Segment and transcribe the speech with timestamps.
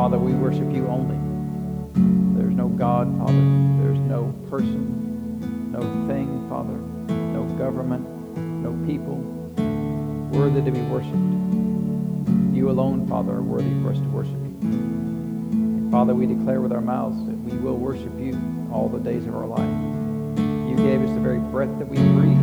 [0.00, 1.18] Father, we worship you only.
[2.40, 3.34] There's no God, Father.
[3.82, 8.08] There's no person, no thing, Father, no government,
[8.38, 9.16] no people
[10.32, 11.12] worthy to be worshiped.
[12.56, 14.70] You alone, Father, are worthy for us to worship you.
[14.72, 18.40] And Father, we declare with our mouths that we will worship you
[18.72, 19.60] all the days of our life.
[20.66, 22.38] You gave us the very breath that we breathe.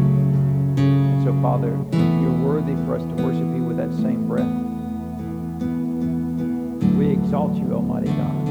[0.77, 4.66] And so, Father, you're worthy for us to worship you with that same breath.
[7.27, 8.47] Exalt you, Almighty God.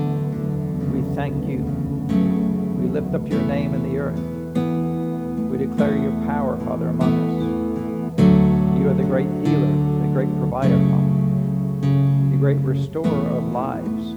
[0.92, 1.60] We thank you.
[2.76, 4.20] We lift up your name in the earth.
[5.50, 8.78] We declare your power, Father, among us.
[8.78, 14.12] You are the great healer, the great provider, Father, the great restorer of lives.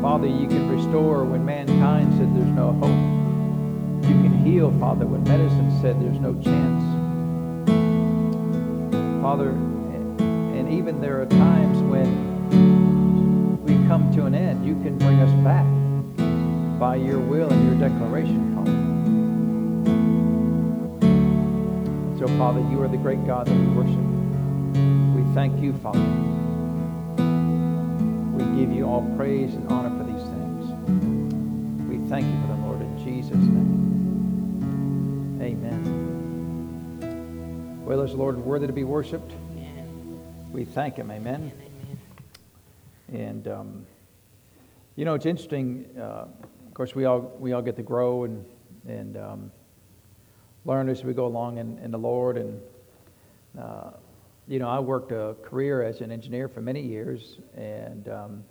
[0.00, 4.08] Father, you can restore when mankind said there's no hope.
[4.08, 6.84] You can heal, Father, when medicine said there's no chance.
[9.20, 12.33] Father, and even there are times when
[13.64, 15.66] we come to an end, you can bring us back
[16.78, 18.72] by your will and your declaration, Father.
[22.18, 24.00] So, Father, you are the great God that we worship.
[25.14, 26.00] We thank you, Father.
[28.32, 30.66] We give you all praise and honor for these things.
[31.88, 33.74] We thank you for them, Lord, in Jesus' name.
[35.42, 36.04] Amen.
[37.84, 39.32] Well, is the Lord worthy to be worshiped?
[40.50, 41.10] We thank him.
[41.10, 41.52] Amen.
[43.14, 43.86] And um,
[44.96, 45.86] you know, it's interesting.
[45.96, 46.26] Uh,
[46.66, 48.44] of course, we all we all get to grow and
[48.88, 49.52] and um,
[50.64, 52.36] learn as we go along in, in the Lord.
[52.36, 52.60] And
[53.56, 53.90] uh,
[54.48, 58.44] you know, I worked a career as an engineer for many years and um,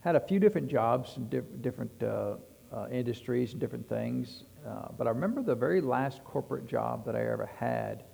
[0.00, 2.34] had a few different jobs diff- different uh,
[2.70, 4.44] uh, industries and different things.
[4.66, 8.04] Uh, but I remember the very last corporate job that I ever had.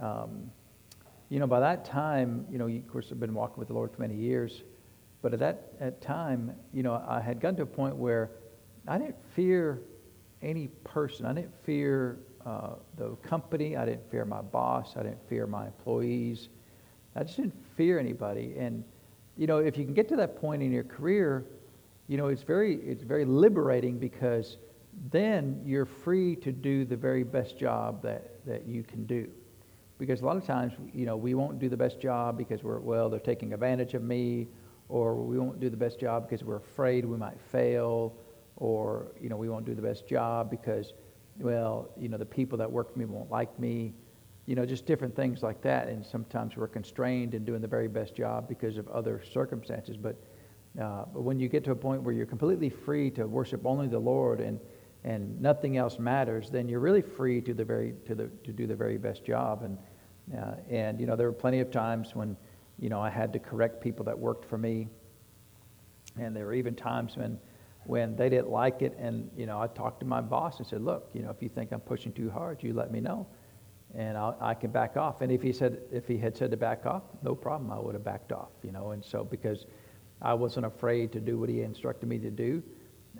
[0.00, 0.50] Um,
[1.28, 3.92] you know, by that time, you know, of course, I've been walking with the Lord
[3.92, 4.62] for many years,
[5.22, 8.30] but at that at time, you know, I had gotten to a point where
[8.86, 9.82] I didn't fear
[10.42, 11.26] any person.
[11.26, 13.76] I didn't fear uh, the company.
[13.76, 14.96] I didn't fear my boss.
[14.96, 16.48] I didn't fear my employees.
[17.16, 18.54] I just didn't fear anybody.
[18.56, 18.84] And
[19.36, 21.46] you know, if you can get to that point in your career,
[22.06, 24.56] you know, it's very it's very liberating because
[25.10, 29.28] then you're free to do the very best job that, that you can do
[29.98, 32.78] because a lot of times you know we won't do the best job because we're
[32.78, 34.46] well they're taking advantage of me
[34.88, 38.14] or we won't do the best job because we're afraid we might fail
[38.56, 40.92] or you know we won't do the best job because
[41.38, 43.94] well you know the people that work for me won't like me.
[44.46, 45.88] You know just different things like that.
[45.88, 49.96] And sometimes we're constrained in doing the very best job because of other circumstances.
[49.96, 50.16] But
[50.80, 53.88] uh, but when you get to a point where you're completely free to worship only
[53.88, 54.58] the lord and
[55.04, 58.66] and nothing else matters, then you're really free to the very to the to do
[58.66, 59.62] the very best job.
[59.62, 59.78] And
[60.36, 62.36] uh, and you know there were plenty of times when
[62.78, 64.88] you know I had to correct people that worked for me,
[66.18, 67.38] and there were even times when
[67.84, 70.82] when they didn't like it, and you know I talked to my boss and said,
[70.82, 73.26] look, you know if you think I'm pushing too hard, you let me know,
[73.94, 75.20] and I'll, I can back off.
[75.20, 77.94] And if he said if he had said to back off, no problem, I would
[77.94, 78.50] have backed off.
[78.62, 79.66] You know, and so because
[80.20, 82.62] I wasn't afraid to do what he instructed me to do.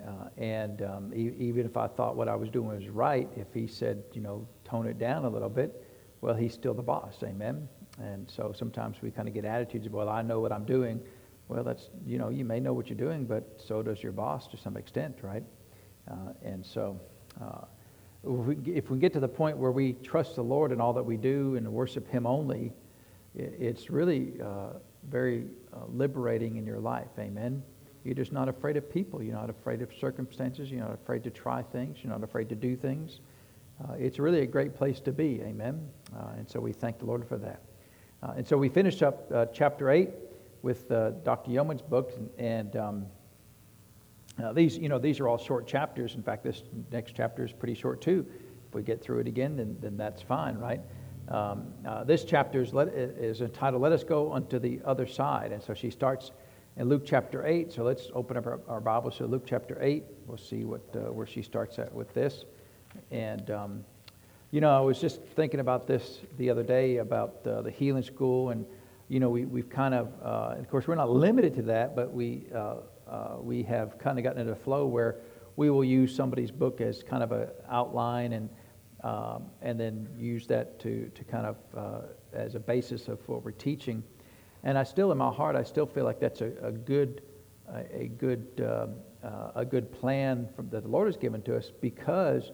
[0.05, 3.47] Uh, and um, e- even if I thought what I was doing was right, if
[3.53, 5.85] he said, you know, tone it down a little bit,
[6.21, 7.15] well, he's still the boss.
[7.23, 7.67] Amen.
[7.99, 11.01] And so sometimes we kind of get attitudes of, well, I know what I'm doing.
[11.47, 14.47] Well, that's, you know, you may know what you're doing, but so does your boss
[14.47, 15.43] to some extent, right?
[16.09, 16.99] Uh, and so
[17.41, 17.65] uh,
[18.67, 21.17] if, we, get to the point where we trust the Lord in all that we
[21.17, 22.71] do and worship Him only,
[23.35, 24.77] it's really uh,
[25.09, 27.09] very uh, liberating in your life.
[27.17, 27.63] Amen.
[28.03, 29.21] You're just not afraid of people.
[29.21, 30.71] You're not afraid of circumstances.
[30.71, 31.97] You're not afraid to try things.
[32.01, 33.19] You're not afraid to do things.
[33.83, 35.41] Uh, it's really a great place to be.
[35.41, 35.87] Amen.
[36.15, 37.61] Uh, and so we thank the Lord for that.
[38.21, 40.09] Uh, and so we finished up uh, chapter 8
[40.61, 41.51] with uh, Dr.
[41.51, 42.11] Yeomans' book.
[42.15, 43.05] And, and um,
[44.43, 46.15] uh, these, you know, these are all short chapters.
[46.15, 48.25] In fact, this next chapter is pretty short too.
[48.67, 50.81] If we get through it again, then, then that's fine, right?
[51.29, 51.73] Um,
[52.05, 55.51] this chapter is, let, is entitled, Let Us Go Unto the Other Side.
[55.51, 56.31] And so she starts
[56.77, 57.71] in Luke chapter 8.
[57.71, 60.03] So let's open up our, our to Luke chapter 8.
[60.25, 62.45] We'll see what, uh, where she starts at with this.
[63.11, 63.85] And, um,
[64.51, 68.01] you know, I was just thinking about this the other day about uh, the healing
[68.01, 68.49] school.
[68.49, 68.65] And,
[69.07, 72.11] you know, we, we've kind of, uh, of course, we're not limited to that, but
[72.11, 72.75] we, uh,
[73.07, 75.17] uh, we have kind of gotten into a flow where
[75.55, 78.49] we will use somebody's book as kind of an outline and,
[79.03, 82.01] um, and then use that to, to kind of uh,
[82.33, 84.03] as a basis of what we're teaching.
[84.63, 87.21] And I still, in my heart, I still feel like that's a, a good,
[87.71, 88.87] a, a good, uh,
[89.25, 92.51] uh, a good plan from, that the Lord has given to us because,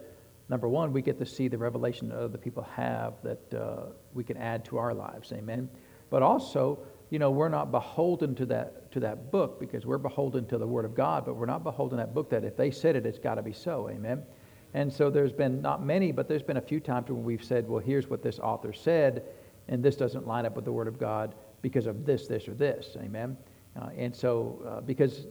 [0.50, 4.24] number one, we get to see the revelation that other people have that uh, we
[4.24, 5.32] can add to our lives.
[5.32, 5.70] Amen.
[6.10, 10.46] But also, you know, we're not beholden to that, to that book because we're beholden
[10.48, 12.72] to the Word of God, but we're not beholden to that book that if they
[12.72, 13.90] said it, it's got to be so.
[13.90, 14.24] Amen.
[14.74, 17.68] And so there's been not many, but there's been a few times when we've said,
[17.68, 19.24] well, here's what this author said,
[19.68, 22.54] and this doesn't line up with the Word of God because of this, this, or
[22.54, 22.98] this.
[22.98, 23.38] Amen.
[23.80, 25.26] Uh, and so, uh, because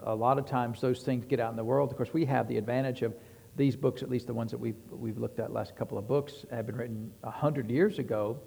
[0.00, 2.48] a lot of times those things get out in the world, of course, we have
[2.48, 3.14] the advantage of
[3.56, 6.44] these books, at least the ones that we've, we've looked at last couple of books,
[6.50, 8.38] have been written 100 years ago.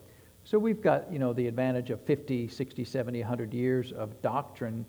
[0.44, 4.86] So we've got, you know, the advantage of 50, 60, 70, 100 years of doctrine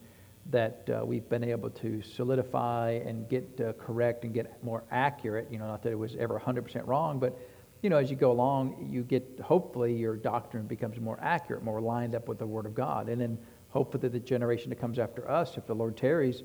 [0.51, 5.49] that uh, we've been able to solidify and get uh, correct and get more accurate.
[5.51, 7.39] You know, not that it was ever 100% wrong, but,
[7.83, 11.81] you know, as you go along, you get, hopefully, your doctrine becomes more accurate, more
[11.81, 13.09] lined up with the Word of God.
[13.09, 16.43] And then hopefully the generation that comes after us, if the Lord tarries,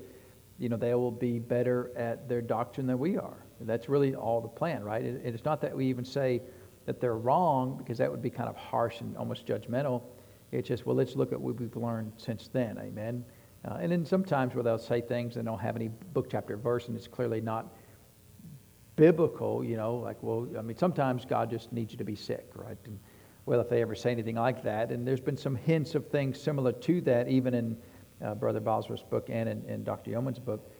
[0.58, 3.44] you know, they will be better at their doctrine than we are.
[3.66, 5.02] That's really all the plan, right?
[5.02, 6.42] It, it's not that we even say
[6.86, 10.02] that they're wrong, because that would be kind of harsh and almost judgmental.
[10.50, 12.78] It's just, well, let's look at what we've learned since then.
[12.78, 13.24] Amen.
[13.64, 16.88] Uh, and then sometimes where they'll say things and don't have any book, chapter, verse,
[16.88, 17.72] and it's clearly not
[18.96, 22.50] biblical, you know, like, well, I mean, sometimes God just needs you to be sick,
[22.54, 22.76] right?
[22.84, 22.98] And,
[23.46, 24.90] well, if they ever say anything like that.
[24.90, 27.76] And there's been some hints of things similar to that, even in
[28.24, 30.12] uh, Brother Bosworth's book and in, in Dr.
[30.12, 30.70] Yeomans' book,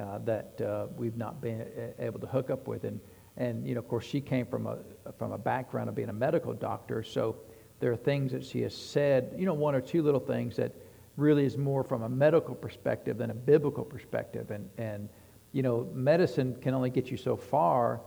[0.00, 1.66] uh, that uh, we've not been
[1.98, 2.84] able to hook up with.
[2.84, 3.00] And,
[3.36, 4.78] and, you know, of course, she came from a,
[5.18, 7.36] from a background of being a medical doctor, so
[7.80, 10.72] there are things that she has said, you know, one or two little things that
[11.16, 14.50] really is more from a medical perspective than a biblical perspective.
[14.50, 15.08] And, and
[15.52, 18.00] you know, medicine can only get you so far,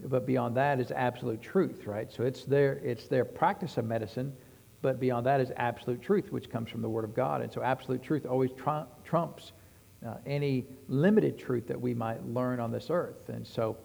[0.00, 2.10] but beyond that is absolute truth, right?
[2.12, 4.32] So it's their, it's their practice of medicine,
[4.82, 7.42] but beyond that is absolute truth, which comes from the Word of God.
[7.42, 9.52] And so absolute truth always trump, trumps
[10.06, 13.28] uh, any limited truth that we might learn on this earth.
[13.28, 13.76] And so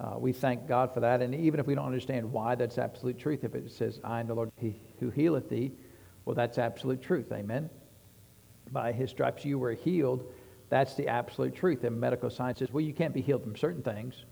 [0.00, 1.22] uh, we thank God for that.
[1.22, 4.26] And even if we don't understand why that's absolute truth, if it says, I am
[4.26, 4.50] the Lord
[4.98, 5.72] who healeth thee,
[6.24, 7.32] well, that's absolute truth.
[7.32, 7.68] Amen.
[8.72, 10.32] By his stripes you were healed.
[10.68, 11.84] That's the absolute truth.
[11.84, 14.24] And medical science says, well, you can't be healed from certain things.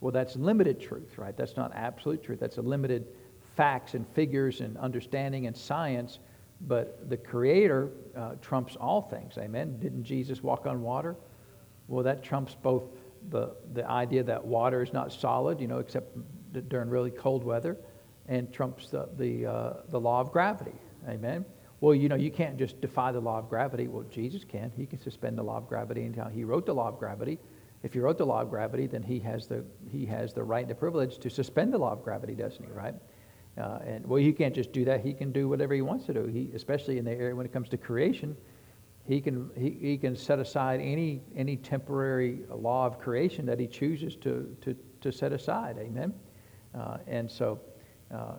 [0.00, 1.36] Well, that's limited truth, right?
[1.36, 2.40] That's not absolute truth.
[2.40, 3.06] That's a limited
[3.56, 6.18] facts and figures and understanding and science.
[6.60, 9.38] But the Creator uh, trumps all things.
[9.38, 9.78] Amen.
[9.80, 11.16] Didn't Jesus walk on water?
[11.88, 12.84] Well, that trumps both
[13.30, 16.16] the, the idea that water is not solid, you know, except
[16.68, 17.76] during really cold weather,
[18.28, 20.74] and trumps the, the, uh, the law of gravity.
[21.08, 21.44] Amen.
[21.80, 23.88] Well, you know, you can't just defy the law of gravity.
[23.88, 24.70] Well, Jesus can.
[24.76, 26.30] He can suspend the law of gravity anytime.
[26.30, 27.38] He wrote the law of gravity.
[27.82, 30.60] If he wrote the law of gravity, then he has the, he has the right
[30.60, 32.94] and the privilege to suspend the law of gravity, doesn't he, right?
[33.58, 35.00] Uh, and well, he can't just do that.
[35.04, 36.26] He can do whatever he wants to do.
[36.26, 38.36] He, especially in the area when it comes to creation,
[39.06, 43.66] he can, he, he can set aside any, any temporary law of creation that he
[43.66, 45.76] chooses to, to, to set aside.
[45.78, 46.14] Amen?
[46.74, 47.60] Uh, and so
[48.14, 48.34] uh,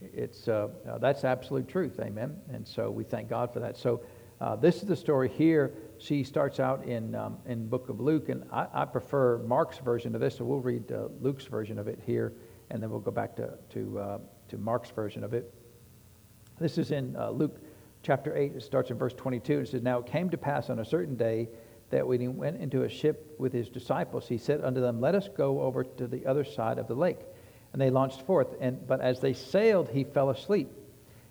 [0.00, 1.98] it's, uh, uh, that's absolute truth.
[2.00, 2.36] Amen?
[2.52, 3.76] And so we thank God for that.
[3.76, 4.02] So
[4.40, 5.74] uh, this is the story here.
[5.98, 10.14] She starts out in, um, in book of Luke, and I, I, prefer Mark's version
[10.14, 12.34] of this, so we'll read Luke's version of it here,
[12.70, 14.20] and then we'll go back to, to,
[14.54, 15.52] to Mark's version of it.
[16.58, 17.58] This is in Luke
[18.04, 19.60] chapter 8, it starts in verse 22.
[19.60, 21.48] It says, Now it came to pass on a certain day
[21.90, 25.14] that when he went into a ship with his disciples, he said unto them, Let
[25.14, 27.18] us go over to the other side of the lake.
[27.72, 28.54] And they launched forth.
[28.60, 30.70] And, but as they sailed, he fell asleep.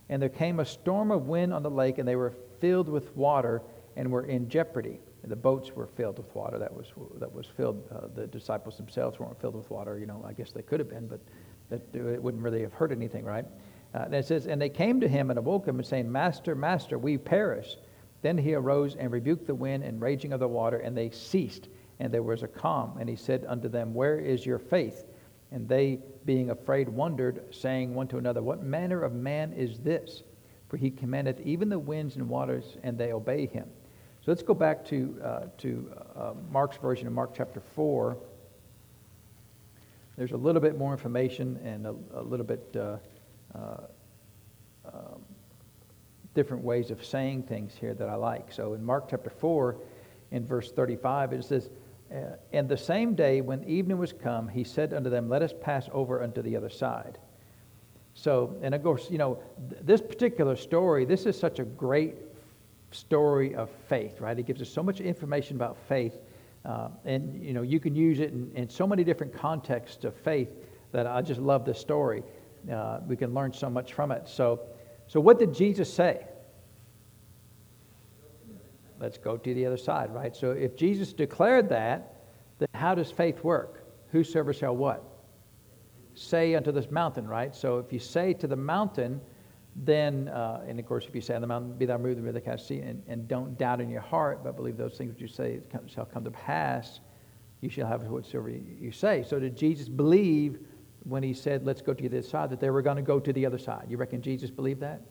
[0.09, 3.15] And there came a storm of wind on the lake, and they were filled with
[3.15, 3.61] water
[3.95, 4.99] and were in jeopardy.
[5.25, 6.59] The boats were filled with water.
[6.59, 6.87] That was,
[7.19, 7.81] that was filled.
[7.89, 9.97] Uh, the disciples themselves weren't filled with water.
[9.97, 11.21] You know, I guess they could have been, but
[11.69, 13.45] that, it wouldn't really have hurt anything, right?
[13.93, 16.55] Uh, and it says, And they came to him and awoke him and saying, Master,
[16.55, 17.77] Master, we perish.
[18.21, 21.67] Then he arose and rebuked the wind and raging of the water, and they ceased,
[21.99, 22.97] and there was a calm.
[22.99, 25.05] And he said unto them, Where is your faith?
[25.51, 30.23] And they, being afraid, wondered, saying one to another, What manner of man is this?
[30.69, 33.67] For he commandeth even the winds and waters, and they obey him.
[34.21, 38.17] So let's go back to, uh, to uh, Mark's version of Mark chapter 4.
[40.17, 42.75] There's a little bit more information and a, a little bit.
[42.75, 42.97] Uh,
[43.55, 43.77] uh,
[44.85, 45.21] um,
[46.33, 48.51] different ways of saying things here that I like.
[48.51, 49.77] So in Mark chapter 4,
[50.31, 51.69] in verse 35, it says,
[52.11, 55.53] uh, And the same day when evening was come, he said unto them, Let us
[55.61, 57.19] pass over unto the other side.
[58.15, 59.39] So, and of course, you know,
[59.69, 62.15] th- this particular story, this is such a great
[62.91, 64.37] story of faith, right?
[64.37, 66.15] It gives us so much information about faith.
[66.65, 70.15] Uh, and, you know, you can use it in, in so many different contexts of
[70.15, 70.49] faith
[70.91, 72.23] that I just love this story
[72.71, 74.27] uh, we can learn so much from it.
[74.27, 74.61] So,
[75.07, 76.25] so what did Jesus say?
[78.99, 80.35] Let's go to the other side, right?
[80.35, 82.15] So if Jesus declared that,
[82.59, 83.83] then how does faith work?
[84.11, 85.03] Whosoever shall what?
[86.15, 87.53] Say unto this mountain, right?
[87.53, 89.19] So if you say to the mountain,
[89.75, 92.25] then, uh, and of course, if you say on the mountain, be thou moved and
[92.25, 95.13] be thou cast sea, and, and don't doubt in your heart, but believe those things
[95.13, 96.99] which you say shall come to pass,
[97.61, 99.23] you shall have whatsoever you say.
[99.27, 100.59] So did Jesus believe
[101.03, 103.19] when he said, let's go to the other side, that they were going to go
[103.19, 103.85] to the other side?
[103.89, 105.01] You reckon Jesus believed that?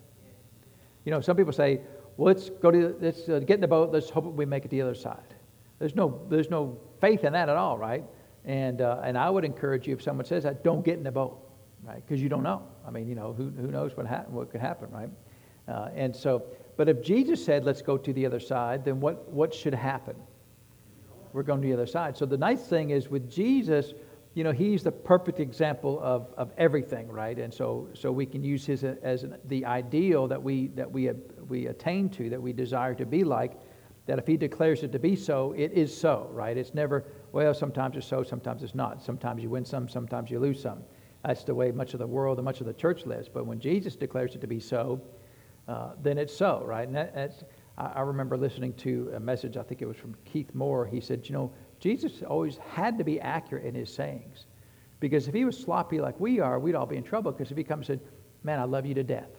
[1.04, 1.80] You know, some people say,
[2.16, 4.68] well, let's go to, let's uh, get in the boat, let's hope we make it
[4.68, 5.34] to the other side.
[5.80, 8.04] There's no, there's no faith in that at all, right?
[8.44, 11.10] And, uh, and I would encourage you, if someone says that, don't get in the
[11.10, 11.41] boat
[11.82, 12.02] right?
[12.06, 12.62] Because you don't know.
[12.86, 15.10] I mean, you know, who, who knows what, ha- what could happen, right?
[15.68, 16.44] Uh, and so,
[16.76, 20.16] but if Jesus said, let's go to the other side, then what, what should happen?
[21.32, 22.16] We're going to the other side.
[22.16, 23.94] So the nice thing is with Jesus,
[24.34, 27.38] you know, he's the perfect example of, of everything, right?
[27.38, 31.10] And so, so we can use his as an, the ideal that we, that we,
[31.48, 33.52] we attain to, that we desire to be like,
[34.06, 36.56] that if he declares it to be so, it is so, right?
[36.56, 39.02] It's never, well, sometimes it's so, sometimes it's not.
[39.02, 40.82] Sometimes you win some, sometimes you lose some.
[41.24, 43.28] That's the way much of the world and much of the church lives.
[43.28, 45.00] But when Jesus declares it to be so,
[45.68, 46.86] uh, then it's so, right?
[46.86, 47.44] And that, that's,
[47.78, 50.84] I, I remember listening to a message, I think it was from Keith Moore.
[50.84, 54.46] He said, you know, Jesus always had to be accurate in his sayings.
[54.98, 57.32] Because if he was sloppy like we are, we'd all be in trouble.
[57.32, 58.08] Because if he comes and said,
[58.42, 59.30] man, I love you to death.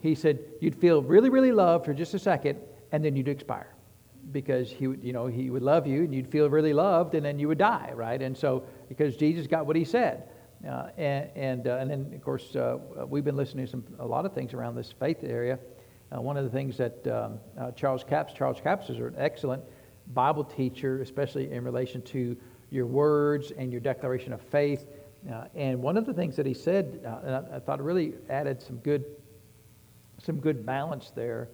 [0.00, 2.58] He said, you'd feel really, really loved for just a second,
[2.92, 3.74] and then you'd expire.
[4.32, 7.24] Because he would, you know, he would love you, and you'd feel really loved, and
[7.24, 8.20] then you would die, right?
[8.20, 10.28] And so, because Jesus got what he said.
[10.64, 14.06] Uh, and and, uh, and then, of course, uh, we've been listening to some, a
[14.06, 15.58] lot of things around this faith area.
[16.14, 19.62] Uh, one of the things that um, uh, Charles Capps, Charles Capps is an excellent
[20.14, 22.36] Bible teacher, especially in relation to
[22.70, 24.86] your words and your declaration of faith.
[25.30, 28.62] Uh, and one of the things that he said, and I, I, thought really added
[28.62, 29.04] some good,
[30.22, 31.48] some good balance there,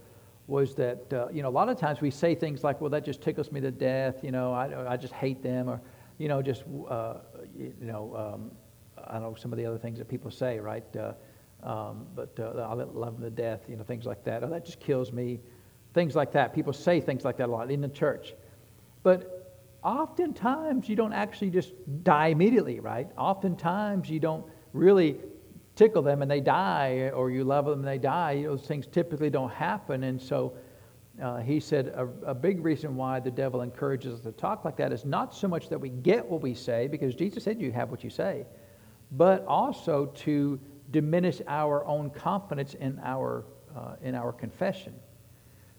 [0.46, 3.22] was that you know a lot of times we say things like, "Well, that just
[3.22, 5.80] tickles me to death," you know, I, I just hate them, or
[6.18, 8.34] you know, just you know.
[8.34, 8.50] Um,
[9.08, 10.84] I know some of the other things that people say, right?
[10.96, 11.12] Uh,
[11.62, 14.42] um, but uh, I love them to death, you know, things like that.
[14.42, 15.40] Oh, that just kills me.
[15.94, 16.54] Things like that.
[16.54, 18.34] People say things like that a lot in the church.
[19.02, 23.08] But oftentimes you don't actually just die immediately, right?
[23.16, 25.18] Oftentimes you don't really
[25.76, 28.42] tickle them and they die, or you love them and they die.
[28.42, 30.04] Those things typically don't happen.
[30.04, 30.54] And so
[31.22, 34.76] uh, he said a, a, big reason why the devil encourages us to talk like
[34.76, 37.70] that is not so much that we get what we say, because Jesus said you
[37.70, 38.46] have what you say
[39.12, 40.58] but also to
[40.90, 43.44] diminish our own confidence in our,
[43.76, 44.94] uh, in our confession.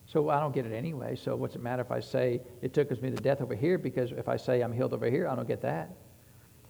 [0.06, 1.16] So I don't get it anyway.
[1.16, 3.78] So what's it matter if I say it took us me to death over here?
[3.78, 5.96] Because if I say I'm healed over here, I don't get that.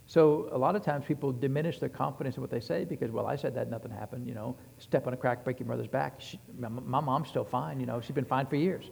[0.06, 3.26] So a lot of times people diminish their confidence in what they say because, well,
[3.26, 4.28] I said that, nothing happened.
[4.28, 6.20] You know, step on a crack, break your mother's back.
[6.20, 7.80] She, my, my, mom's still fine.
[7.80, 8.92] You know, she's been fine for years,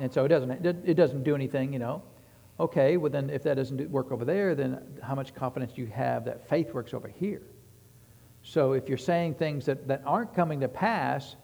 [0.00, 1.72] and so it doesn't it doesn't do anything.
[1.72, 2.02] You know,
[2.60, 5.86] Okay, well, then if that doesn't work over there, then how much confidence do you
[5.86, 7.40] have that faith works over here?
[8.42, 11.36] So if you're saying things that, that aren't coming to pass,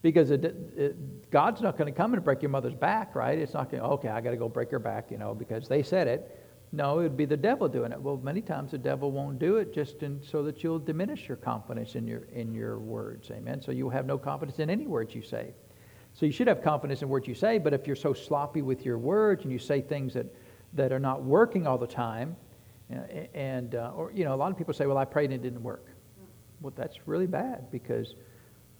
[0.00, 3.38] because it, it, God's not going to come and break your mother's back, right?
[3.38, 5.82] It's not going, okay, I got to go break her back, you know, because they
[5.82, 6.42] said it.
[6.72, 8.00] No, it would be the devil doing it.
[8.00, 11.36] Well, many times the devil won't do it just in, so that you'll diminish your
[11.36, 13.30] confidence in your, in your words.
[13.30, 13.60] Amen.
[13.60, 15.52] So you'll have no confidence in any words you say.
[16.14, 18.86] So you should have confidence in words you say, but if you're so sloppy with
[18.86, 20.26] your words and you say things that
[20.76, 22.36] that are not working all the time.
[23.34, 25.42] And, uh, or, you know, a lot of people say, well, I prayed and it
[25.42, 25.86] didn't work.
[26.60, 28.14] Well, that's really bad because,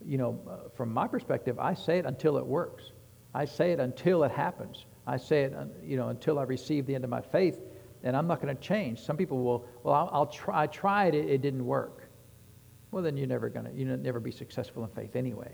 [0.04, 2.92] you know, uh, from my perspective, I say it until it works.
[3.34, 4.86] I say it until it happens.
[5.06, 7.58] I say it, you know, until I receive the end of my faith,
[8.02, 9.00] and I'm not going to change.
[9.00, 10.62] Some people will, well, I'll, I'll try.
[10.62, 12.08] I tried it; it didn't work.
[12.90, 15.50] Well, then you're never going to, you never be successful in faith anyway.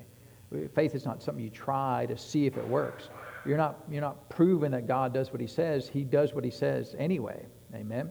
[0.74, 3.08] Faith is not something you try to see if it works.
[3.44, 5.88] You're not, you're not proving that God does what he says.
[5.88, 7.46] He does what he says anyway.
[7.74, 8.10] Amen.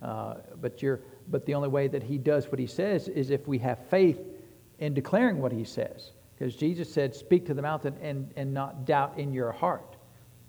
[0.00, 3.48] Uh, but, you're, but the only way that he does what he says is if
[3.48, 4.20] we have faith
[4.78, 6.12] in declaring what he says.
[6.38, 9.96] Because Jesus said, Speak to the mountain and, and not doubt in your heart.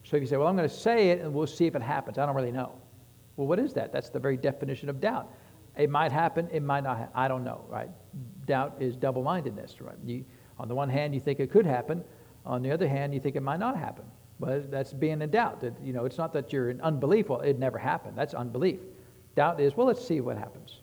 [0.03, 1.81] So if you say, Well, I'm going to say it and we'll see if it
[1.81, 2.73] happens, I don't really know.
[3.37, 3.91] Well, what is that?
[3.91, 5.31] That's the very definition of doubt.
[5.77, 6.97] It might happen, it might not.
[6.97, 7.89] Ha- I don't know, right?
[8.45, 9.95] Doubt is double mindedness, right?
[10.05, 10.25] You,
[10.59, 12.03] on the one hand, you think it could happen.
[12.45, 14.03] On the other hand, you think it might not happen.
[14.39, 15.59] But that's being in doubt.
[15.61, 17.29] That, you know, it's not that you're in unbelief.
[17.29, 18.17] Well, it never happened.
[18.17, 18.79] That's unbelief.
[19.35, 20.79] Doubt is, well, let's see what happens.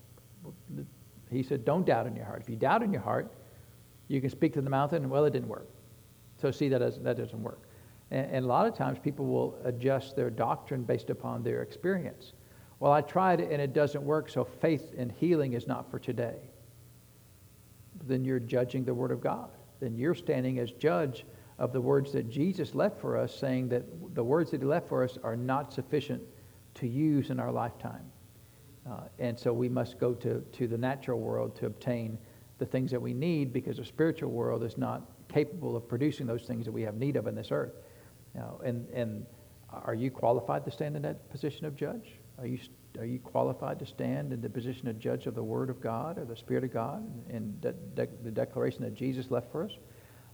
[1.29, 2.41] He said, don't doubt in your heart.
[2.41, 3.33] If you doubt in your heart,
[4.07, 5.67] you can speak to the mountain, and well, it didn't work.
[6.41, 7.63] So see, that doesn't, that doesn't work.
[8.11, 12.33] And, and a lot of times people will adjust their doctrine based upon their experience.
[12.79, 15.97] Well, I tried it and it doesn't work, so faith and healing is not for
[15.97, 16.37] today.
[18.05, 19.49] Then you're judging the Word of God.
[19.79, 21.25] Then you're standing as judge
[21.59, 23.83] of the words that Jesus left for us, saying that
[24.13, 26.21] the words that he left for us are not sufficient
[26.75, 28.11] to use in our lifetime.
[28.89, 32.17] Uh, and so we must go to, to the natural world to obtain
[32.57, 36.43] the things that we need because the spiritual world is not capable of producing those
[36.43, 37.73] things that we have need of in this earth.
[38.33, 39.25] Know, and, and
[39.71, 42.13] are you qualified to stand in that position of judge?
[42.37, 42.59] Are you,
[42.99, 46.17] are you qualified to stand in the position of judge of the Word of God
[46.17, 49.71] or the Spirit of God and de- de- the declaration that Jesus left for us?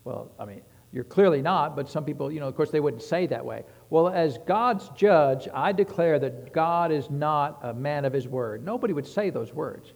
[0.03, 0.61] Well, I mean,
[0.93, 3.63] you're clearly not, but some people, you know, of course, they wouldn't say that way.
[3.89, 8.63] Well, as God's judge, I declare that God is not a man of his word.
[8.63, 9.93] Nobody would say those words.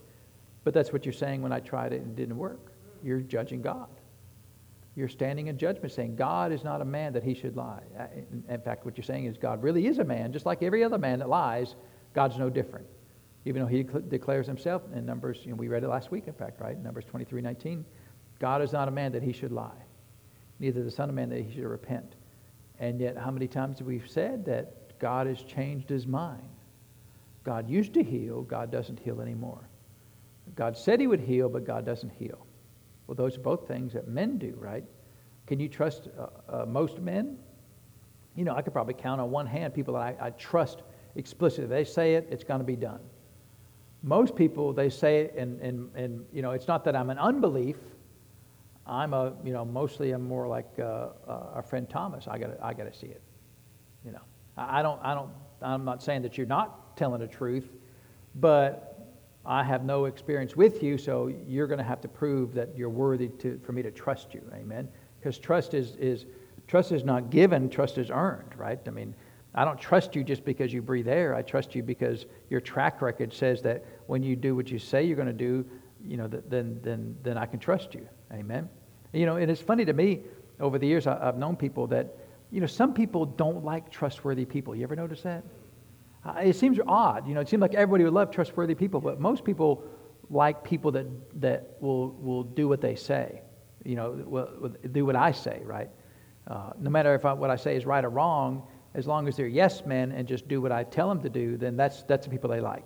[0.64, 2.72] But that's what you're saying when I tried it and it didn't work.
[3.04, 3.90] You're judging God.
[4.96, 7.84] You're standing in judgment saying God is not a man that he should lie.
[8.50, 10.98] In fact, what you're saying is God really is a man, just like every other
[10.98, 11.76] man that lies.
[12.16, 12.88] God's no different.
[13.46, 16.34] Even though he declares himself in Numbers, you know, we read it last week, in
[16.34, 16.76] fact, right?
[16.82, 17.86] Numbers 23 19.
[18.40, 19.87] God is not a man that he should lie
[20.60, 22.16] neither the Son of Man that he should repent.
[22.80, 26.48] And yet, how many times have we said that God has changed his mind?
[27.44, 29.68] God used to heal, God doesn't heal anymore.
[30.56, 32.46] God said he would heal, but God doesn't heal.
[33.06, 34.84] Well, those are both things that men do, right?
[35.46, 37.38] Can you trust uh, uh, most men?
[38.36, 40.84] You know, I could probably count on one hand people that I, I trust
[41.16, 41.68] explicitly.
[41.68, 43.00] They say it, it's going to be done.
[44.04, 47.18] Most people, they say it, and, and, and, you know, it's not that I'm an
[47.18, 47.78] unbelief,
[48.88, 52.28] I'm a, you know, mostly I'm more like uh, uh, our friend Thomas.
[52.28, 53.22] I got I got to see it.
[54.06, 54.22] You know,
[54.58, 55.30] I, I don't, I don't,
[55.62, 57.70] I'm not saying that you're not telling the truth,
[58.36, 58.98] but
[59.46, 62.90] I have no experience with you, so you're going to have to prove that you're
[62.90, 64.42] worthy to, for me to trust you.
[64.54, 64.90] Amen.
[65.20, 66.26] Because trust is, is,
[66.68, 68.80] trust is not given, trust is earned, right?
[68.86, 69.16] I mean,
[69.56, 71.34] I don't trust you just because you breathe air.
[71.34, 75.04] I trust you because your track record says that when you do what you say
[75.04, 75.66] you're going to do,
[76.06, 78.08] you know, then, then, then I can trust you.
[78.34, 78.70] Amen.
[79.14, 80.22] You know, and it's funny to me
[80.60, 82.16] over the years, I've known people that,
[82.52, 84.76] you know, some people don't like trustworthy people.
[84.76, 85.44] You ever notice that?
[86.26, 87.28] Uh, it seems odd.
[87.28, 89.84] You know, it seems like everybody would love trustworthy people, but most people
[90.30, 91.06] like people that,
[91.42, 93.42] that will, will do what they say.
[93.86, 95.90] You know, will, do what I say, right?
[96.48, 99.38] Uh, no matter if I, what I say is right or wrong, as long as
[99.38, 102.26] they're yes men and just do what I tell them to do, then that's, that's
[102.26, 102.86] the people they like.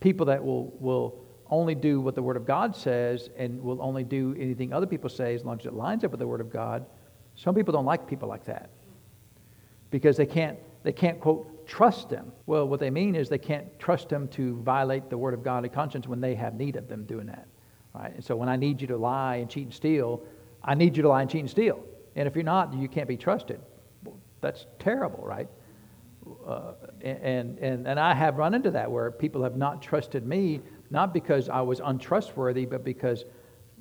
[0.00, 1.21] People that will, will
[1.52, 5.10] only do what the Word of God says and will only do anything other people
[5.10, 6.86] say as long as it lines up with the Word of God.
[7.36, 8.70] Some people don't like people like that
[9.90, 12.32] because they can't, they can't quote, trust them.
[12.46, 15.64] Well, what they mean is they can't trust them to violate the Word of God
[15.64, 17.46] and conscience when they have need of them doing that.
[17.94, 18.14] Right?
[18.14, 20.22] And so when I need you to lie and cheat and steal,
[20.64, 21.84] I need you to lie and cheat and steal.
[22.16, 23.60] And if you're not, you can't be trusted.
[24.40, 25.48] That's terrible, right?
[26.46, 30.62] Uh, and, and, and I have run into that where people have not trusted me
[30.92, 33.24] not because I was untrustworthy, but because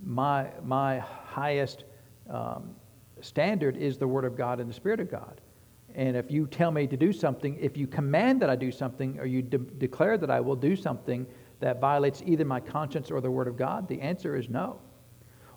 [0.01, 1.83] my, my highest
[2.29, 2.73] um,
[3.19, 5.41] standard is the Word of God and the Spirit of God.
[5.93, 9.19] And if you tell me to do something, if you command that I do something,
[9.19, 11.27] or you de- declare that I will do something
[11.59, 14.79] that violates either my conscience or the Word of God, the answer is no.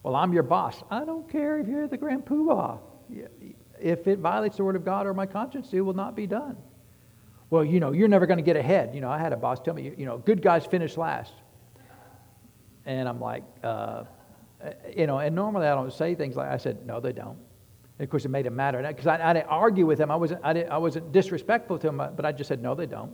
[0.02, 0.82] Well, I'm your boss.
[0.90, 2.80] I don't care if you're the grand poobah.
[3.80, 6.56] If it violates the Word of God or my conscience, it will not be done.
[7.48, 8.92] Well, you know, you're never going to get ahead.
[8.92, 11.32] You know, I had a boss tell me, you know, good guys finish last.
[12.86, 14.04] And I'm like, uh,
[14.96, 17.38] you know, and normally I don't say things like, I said, no, they don't.
[17.98, 18.82] And of course, it made it matter.
[18.82, 20.10] Because I, I, didn't argue with him.
[20.10, 22.86] I wasn't, I, didn't, I wasn't disrespectful to him, but I just said, no, they
[22.86, 23.12] don't.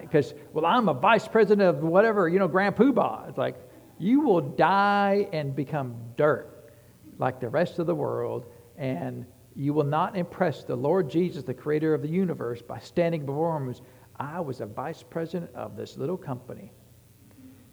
[0.00, 3.28] Because, uh, well, I'm a vice president of whatever, you know, Grand Poobah.
[3.28, 3.56] It's like,
[3.98, 6.72] you will die and become dirt
[7.18, 8.46] like the rest of the world,
[8.78, 13.26] and you will not impress the Lord Jesus, the creator of the universe, by standing
[13.26, 13.82] before him as,
[14.16, 16.72] I was a vice president of this little company.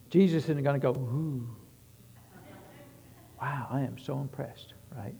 [0.10, 1.48] Jesus isn't going to go, ooh,
[3.42, 5.16] wow, I am so impressed, right?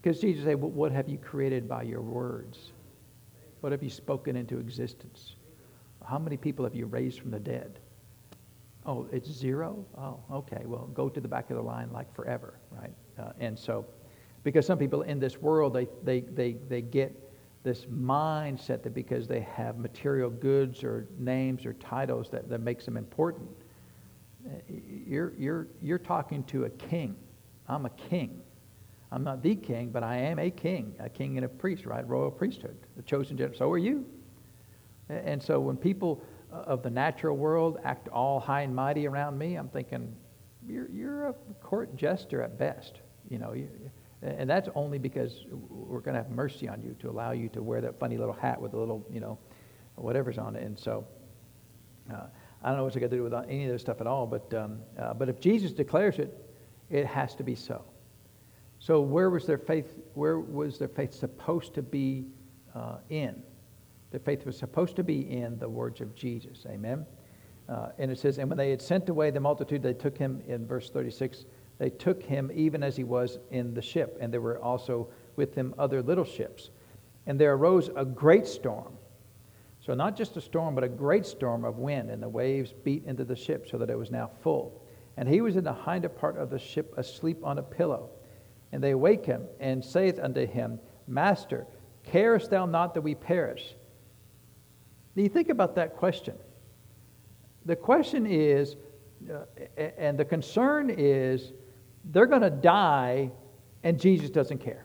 [0.00, 2.72] Because Jesus said, well, what have you created by your words?
[3.60, 5.34] What have you spoken into existence?
[6.06, 7.80] How many people have you raised from the dead?
[8.86, 9.84] Oh, it's zero?
[9.96, 10.62] Oh, okay.
[10.64, 12.94] Well, go to the back of the line like forever, right?
[13.18, 13.84] Uh, and so,
[14.44, 17.14] because some people in this world, they, they, they, they get
[17.64, 22.84] this mindset that because they have material goods or names or titles that, that makes
[22.84, 23.48] them important
[25.06, 27.16] you're, you're, you're talking to a king.
[27.66, 28.40] I'm a king.
[29.10, 32.06] I'm not the king, but I am a king, a king and a priest, right?
[32.06, 33.58] Royal priesthood, the chosen generation.
[33.58, 34.04] So are you.
[35.08, 39.56] And so when people of the natural world act all high and mighty around me,
[39.56, 40.14] I'm thinking,
[40.66, 43.00] you're, you're a court jester at best.
[43.30, 43.54] You know,
[44.22, 47.62] and that's only because we're going to have mercy on you to allow you to
[47.62, 49.38] wear that funny little hat with the little, you know,
[49.94, 50.62] whatever's on it.
[50.62, 51.06] And so,
[52.12, 52.26] uh,
[52.62, 54.26] I don't know what's it got to do with any of this stuff at all,
[54.26, 56.36] but, um, uh, but if Jesus declares it,
[56.90, 57.84] it has to be so.
[58.78, 62.26] So where was their faith, where was their faith supposed to be
[62.74, 63.42] uh, in?
[64.10, 66.64] Their faith was supposed to be in the words of Jesus.
[66.68, 67.04] Amen?
[67.68, 70.42] Uh, and it says, And when they had sent away the multitude, they took him,
[70.46, 71.44] in verse 36,
[71.78, 74.16] they took him even as he was in the ship.
[74.20, 76.70] And there were also with him other little ships.
[77.26, 78.96] And there arose a great storm.
[79.88, 83.06] So, not just a storm, but a great storm of wind, and the waves beat
[83.06, 84.84] into the ship so that it was now full.
[85.16, 88.10] And he was in the hinder part of the ship asleep on a pillow.
[88.70, 91.66] And they wake him, and saith unto him, Master,
[92.04, 93.76] carest thou not that we perish?
[95.16, 96.36] Do you think about that question?
[97.64, 98.76] The question is,
[99.32, 99.46] uh,
[99.96, 101.54] and the concern is,
[102.04, 103.30] they're going to die,
[103.84, 104.84] and Jesus doesn't care.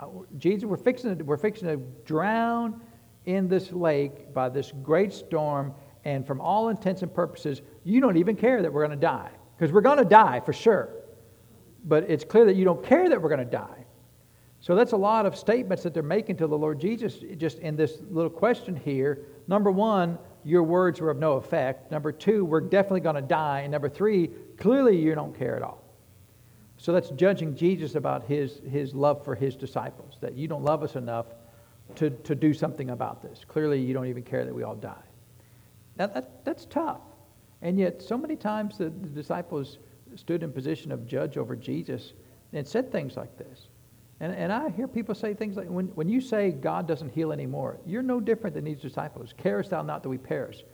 [0.00, 2.80] Uh, Jesus, we're fixing, to, we're fixing to drown
[3.26, 8.16] in this lake by this great storm, and from all intents and purposes, you don't
[8.16, 9.30] even care that we're going to die.
[9.56, 10.90] Because we're going to die for sure.
[11.84, 13.84] But it's clear that you don't care that we're going to die.
[14.60, 17.76] So that's a lot of statements that they're making to the Lord Jesus just in
[17.76, 19.26] this little question here.
[19.46, 21.90] Number one, your words were of no effect.
[21.90, 23.60] Number two, we're definitely going to die.
[23.60, 25.84] And number three, clearly you don't care at all.
[26.76, 30.82] So that's judging Jesus about his, his love for his disciples, that you don't love
[30.82, 31.26] us enough
[31.96, 33.44] to, to do something about this.
[33.46, 35.04] Clearly you don't even care that we all die.
[35.96, 37.00] Now that, that's tough.
[37.62, 39.78] And yet, so many times the, the disciples
[40.16, 42.12] stood in position of judge over Jesus
[42.52, 43.68] and said things like this.
[44.20, 47.32] And, and I hear people say things like, when, when you say God doesn't heal
[47.32, 49.34] anymore, you're no different than these disciples.
[49.36, 50.64] Carest thou not that we perish?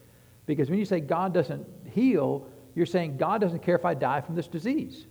[0.47, 4.21] Because when you say God doesn't heal, you're saying God doesn't care if I die
[4.21, 5.07] from this disease.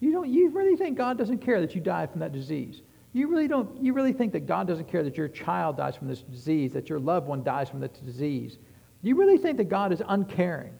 [0.00, 2.82] You, don't, you really think God doesn't care that you die from that disease.
[3.16, 6.06] You really don't, you really think that God doesn't care that your child dies from
[6.06, 8.58] this disease, that your loved one dies from this disease.
[9.00, 10.74] You really think that God is uncaring.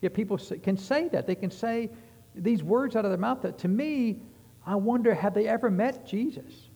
[0.00, 1.26] Yet people can say that.
[1.26, 1.90] They can say
[2.36, 4.22] these words out of their mouth that to me
[4.64, 6.68] I wonder, have they ever met Jesus?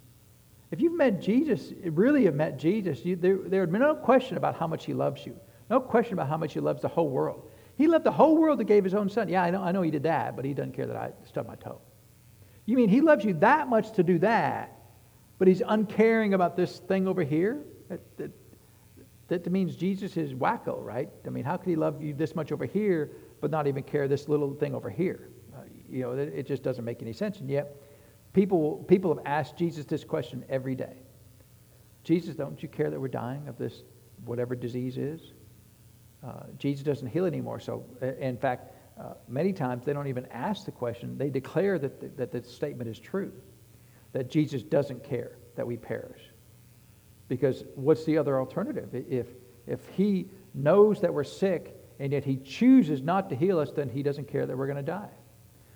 [0.73, 4.37] If you've met Jesus, really have met Jesus, you, there, there would be no question
[4.37, 5.39] about how much he loves you.
[5.71, 7.49] No question about how much he loves the whole world.
[7.77, 9.29] He loved the whole world that gave his own son.
[9.29, 11.47] Yeah, I know, I know he did that, but he doesn't care that I stubbed
[11.47, 11.81] my toe.
[12.67, 14.74] You mean he loves you that much to do that,
[15.45, 17.61] but he's uncaring about this thing over here?
[17.91, 18.31] That, that,
[19.29, 21.11] that means Jesus is wacko, right?
[21.27, 23.11] I mean, how could he love you this much over here,
[23.43, 25.29] but not even care this little thing over here?
[25.87, 27.41] you know, it just doesn't make any sense.
[27.41, 27.77] And yet,
[28.33, 31.03] people, people have asked Jesus this question every day
[32.05, 33.83] Jesus, don't you care that we're dying of this,
[34.25, 35.35] whatever disease is?
[36.27, 37.61] Uh, Jesus doesn't heal anymore.
[37.61, 37.85] So,
[38.19, 41.19] in fact, uh, many times they don't even ask the question.
[41.19, 43.31] They declare that the, that the statement is true,
[44.15, 46.23] that Jesus doesn't care that we perish.
[47.29, 48.89] Because what's the other alternative?
[48.93, 49.27] If,
[49.67, 53.89] if he knows that we're sick and yet he chooses not to heal us, then
[53.89, 55.11] he doesn't care that we're going to die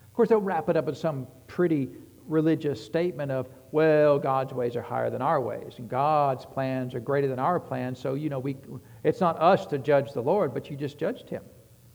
[0.06, 1.90] Of course, they'll wrap it up in some pretty
[2.28, 7.00] religious statement of, well, God's ways are higher than our ways, and God's plans are
[7.00, 7.98] greater than our plans.
[7.98, 8.56] So, you know, we,
[9.02, 11.42] it's not us to judge the Lord, but you just judged him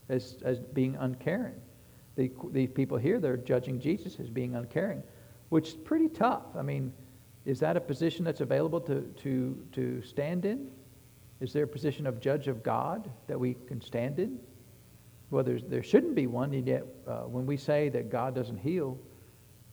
[0.09, 1.61] as, as being uncaring.
[2.15, 5.03] The, these people here, they're judging Jesus as being uncaring,
[5.53, 6.47] which is pretty tough.
[6.57, 6.91] I mean,
[7.45, 10.71] is that a position that's available to, to, to stand in?
[11.41, 14.39] Is there a position of judge of God that we can stand in?
[15.29, 18.97] Well, there shouldn't be one, and yet uh, when we say that God doesn't heal,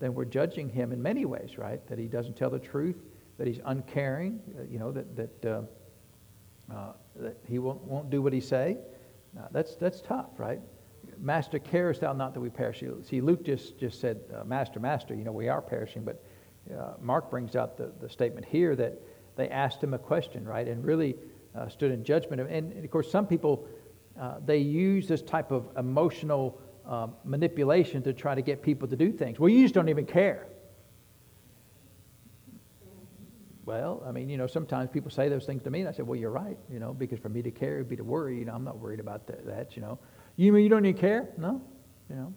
[0.00, 1.80] then we're judging him in many ways, right?
[1.86, 2.98] That he doesn't tell the truth,
[3.38, 5.62] that he's uncaring, uh, you know, that, that, uh,
[6.74, 8.76] uh that he won't, won't do what he say.
[9.50, 10.60] That's, that's tough, right?
[11.20, 12.82] Master, carest thou not that we perish?
[13.02, 16.24] See, Luke just, just said, uh, Master, Master, you know, we are perishing, but
[17.00, 19.00] Mark brings out the, the statement here that
[19.36, 20.66] they asked him a question, right?
[20.66, 21.16] And really
[21.68, 22.40] stood in judgment.
[22.40, 23.66] And, and of course, some people
[24.20, 28.96] uh, they use this type of emotional uh, manipulation to try to get people to
[28.96, 29.38] do things.
[29.38, 30.46] Well, you just don't even care.
[33.64, 36.02] Well, I mean, you know, sometimes people say those things to me, and I say,
[36.02, 38.38] well, you're right, you know, because for me to care would be to worry.
[38.38, 39.98] You know, I'm not worried about that you know.
[40.40, 41.28] You mean you don't even care?
[41.36, 41.60] No,
[42.08, 42.34] you know.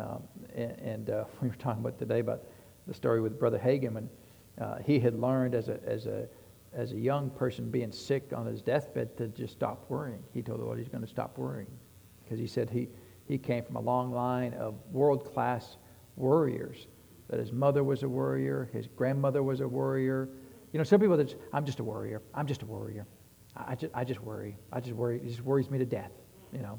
[0.00, 0.22] Um,
[0.54, 2.44] and, uh, we were talking about today about
[2.86, 4.08] the story with Brother Hagin, and
[4.58, 6.26] uh, he had learned as a, as a
[6.72, 10.22] as a young person being sick on his deathbed to just stop worrying.
[10.32, 11.68] He told the Lord he's going to stop worrying
[12.24, 12.88] because he said he,
[13.26, 15.76] he came from a long line of world class
[16.16, 16.86] warriors.
[17.28, 20.30] That his mother was a warrior, his grandmother was a warrior.
[20.72, 22.22] You know, some people that I'm just a worrier.
[22.34, 23.06] I'm just a warrior.
[23.56, 24.56] I just, I just worry.
[24.72, 25.16] I just worry.
[25.16, 26.12] It just worries me to death.
[26.52, 26.78] You know,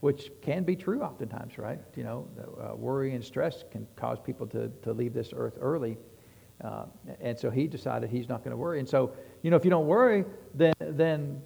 [0.00, 1.78] which can be true oftentimes, right?
[1.96, 2.28] You know,
[2.60, 5.96] uh, worry and stress can cause people to, to leave this earth early.
[6.62, 6.84] Uh,
[7.20, 8.78] and so he decided he's not going to worry.
[8.78, 11.42] And so, you know, if you don't worry, then, then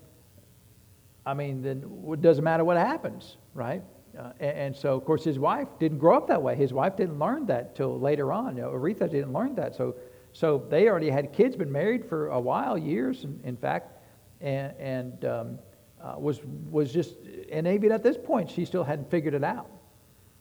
[1.27, 3.83] I mean, then it doesn't matter what happens, right?
[4.19, 6.57] Uh, and, and, so, of course, his wife didn't grow up that way.
[6.57, 8.57] His wife didn't learn that till later on.
[8.57, 9.77] You know, Oretha didn't learn that.
[9.77, 9.95] So,
[10.33, 13.97] so they already had kids, been married for a while, years, in, in fact.
[14.41, 15.59] And, and um,
[16.03, 17.17] uh, was, was just,
[17.51, 19.71] and even at this point, she still hadn't figured it out.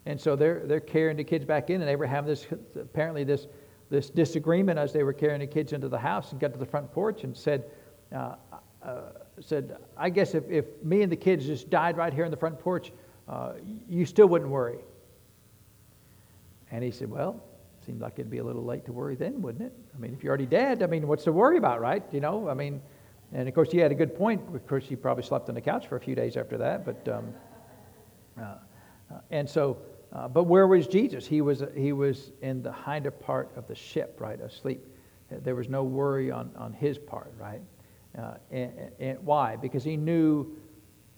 [0.06, 2.48] And so they're, they're carrying the kids back in, and they were having this,
[2.80, 3.48] apparently, this,
[3.90, 6.66] this disagreement as they were carrying the kids into the house and got to the
[6.66, 7.66] front porch and said,
[8.14, 8.36] uh,
[8.84, 9.02] uh,
[9.42, 12.38] said I guess if, if me and the kids just died right here in the
[12.38, 12.92] front porch,
[13.28, 13.54] uh,
[13.88, 14.80] you still wouldn't worry.
[16.72, 17.44] And he said, Well,
[17.86, 19.74] seems like it'd be a little late to worry then, wouldn't it?
[19.96, 22.04] I mean, if you're already dead, I mean, what's to worry about, right?
[22.12, 22.82] You know, I mean,
[23.34, 24.42] and of course, he had a good point.
[24.54, 26.86] Of course, he probably slept on the couch for a few days after that.
[26.86, 27.34] But, um,
[28.40, 29.78] uh, uh, and so,
[30.12, 31.28] uh, but where was Jesus?
[31.28, 34.84] He was, he was in the hinder part of the ship, right, asleep.
[35.30, 37.62] There was no worry on, on his part, right?
[38.18, 39.56] Uh, and, and why?
[39.56, 40.56] Because he knew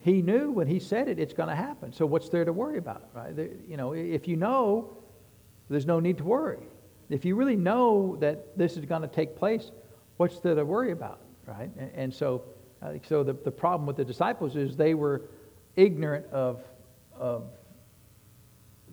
[0.01, 1.93] he knew when he said it, it's going to happen.
[1.93, 3.35] So what's there to worry about, right?
[3.67, 4.97] You know, if you know,
[5.69, 6.67] there's no need to worry.
[7.09, 9.71] If you really know that this is going to take place,
[10.17, 11.19] what's there to worry about,
[11.57, 11.69] right?
[11.77, 12.43] And, and so,
[12.81, 15.23] uh, so the, the problem with the disciples is they were
[15.75, 16.61] ignorant of,
[17.15, 17.49] of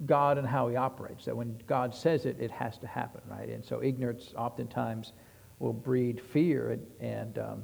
[0.07, 1.25] God and how He operates.
[1.25, 3.49] That when God says it, it has to happen, right?
[3.49, 5.13] And so ignorance oftentimes
[5.59, 6.71] will breed fear.
[6.71, 7.63] And, and um,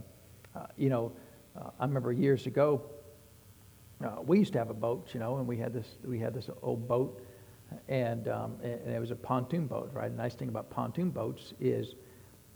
[0.55, 1.13] uh, you know,
[1.57, 2.83] uh, I remember years ago,
[4.05, 6.35] uh, we used to have a boat, you know, and we had this we had
[6.35, 7.23] this old boat,
[7.89, 10.11] and um, and it was a pontoon boat, right?
[10.11, 11.95] The nice thing about pontoon boats is,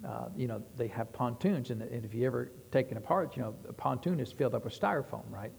[0.06, 3.42] uh, you know, they have pontoons, and, and if you ever take it apart, you
[3.42, 5.52] know, a pontoon is filled up with styrofoam, right?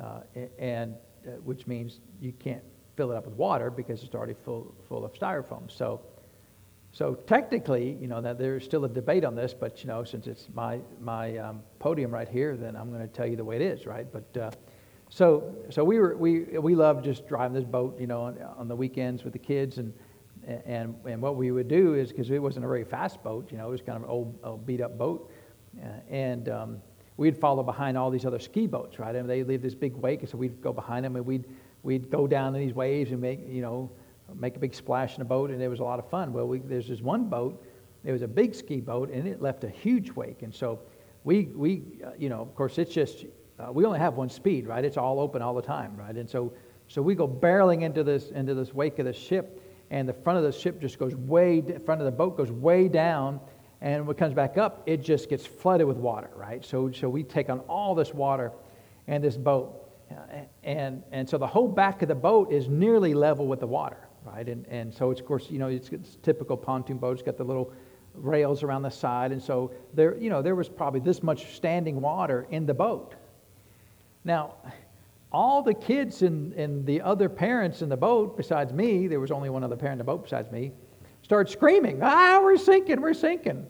[0.00, 0.20] Uh,
[0.58, 0.94] and
[1.26, 2.62] uh, which means you can't
[2.96, 5.70] fill it up with water because it's already full full of styrofoam.
[5.70, 6.00] So.
[6.92, 10.26] So technically, you know, that there's still a debate on this, but you know, since
[10.26, 13.54] it's my my um, podium right here, then I'm going to tell you the way
[13.54, 14.08] it is, right?
[14.12, 14.50] But uh,
[15.08, 18.68] so, so we were we we loved just driving this boat, you know, on, on
[18.68, 19.92] the weekends with the kids, and
[20.64, 23.58] and and what we would do is because it wasn't a very fast boat, you
[23.58, 25.30] know, it was kind of an old, old beat up boat,
[25.82, 26.82] uh, and um,
[27.16, 29.14] we'd follow behind all these other ski boats, right?
[29.14, 31.44] And they leave this big wake, so we'd go behind them, and we'd
[31.82, 33.90] we'd go down in these waves and make you know
[34.34, 36.32] make a big splash in the boat, and it was a lot of fun.
[36.32, 37.64] Well, we, there's this one boat,
[38.04, 40.80] it was a big ski boat, and it left a huge wake, and so
[41.24, 43.24] we we uh, you know, of course, it's just
[43.58, 44.84] uh, we only have one speed, right?
[44.84, 46.16] It's all open all the time, right?
[46.16, 46.52] And so,
[46.88, 50.38] so we go barreling into this into this wake of the ship, and the front
[50.38, 53.40] of the ship just goes way, front of the boat goes way down,
[53.80, 56.64] and when it comes back up, it just gets flooded with water, right?
[56.64, 58.52] So, so we take on all this water,
[59.08, 60.14] and this boat, uh,
[60.62, 64.08] and and so the whole back of the boat is nearly level with the water,
[64.24, 64.48] right?
[64.48, 67.14] And and so it's of course you know it's, it's typical pontoon boat.
[67.14, 67.72] It's got the little
[68.14, 72.00] rails around the side, and so there you know there was probably this much standing
[72.00, 73.14] water in the boat
[74.24, 74.56] now,
[75.32, 79.30] all the kids and, and the other parents in the boat, besides me, there was
[79.30, 80.72] only one other parent in the boat besides me,
[81.22, 83.66] started screaming, ah, we're sinking, we're sinking.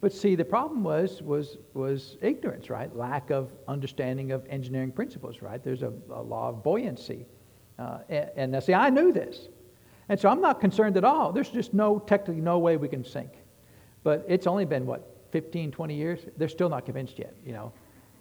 [0.00, 2.94] But see, the problem was, was, was ignorance, right?
[2.94, 5.62] Lack of understanding of engineering principles, right?
[5.64, 7.26] There's a, a law of buoyancy.
[7.78, 9.48] Uh, and, and see, I knew this.
[10.08, 11.32] And so I'm not concerned at all.
[11.32, 13.30] There's just no, technically, no way we can sink.
[14.04, 16.20] But it's only been, what, 15, 20 years?
[16.36, 17.72] They're still not convinced yet, you know.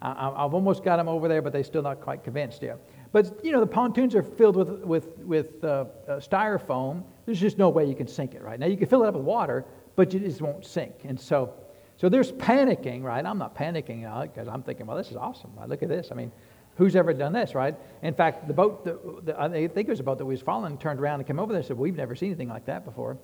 [0.06, 2.80] I, have almost got them over there, but they're still not quite convinced yet.
[3.12, 7.04] But, you know, the pontoons are filled with, with, with uh, uh, styrofoam.
[7.26, 8.60] There's just no way you can sink it, right?
[8.60, 9.66] Now, you can fill it up with water,
[9.96, 10.94] but you just won't sink.
[11.06, 11.54] And so,
[11.98, 13.26] so there's panicking, right?
[13.26, 15.52] I'm not panicking because I'm thinking, well, this is awesome.
[15.56, 15.70] Right?
[15.70, 16.10] Look at this.
[16.12, 16.32] I mean,
[16.76, 17.76] who's ever done this, right?
[18.04, 20.78] In fact, the boat, the, the, I think it was a boat that was following,
[20.78, 23.18] turned around and came over there and said, we've never seen anything like that before.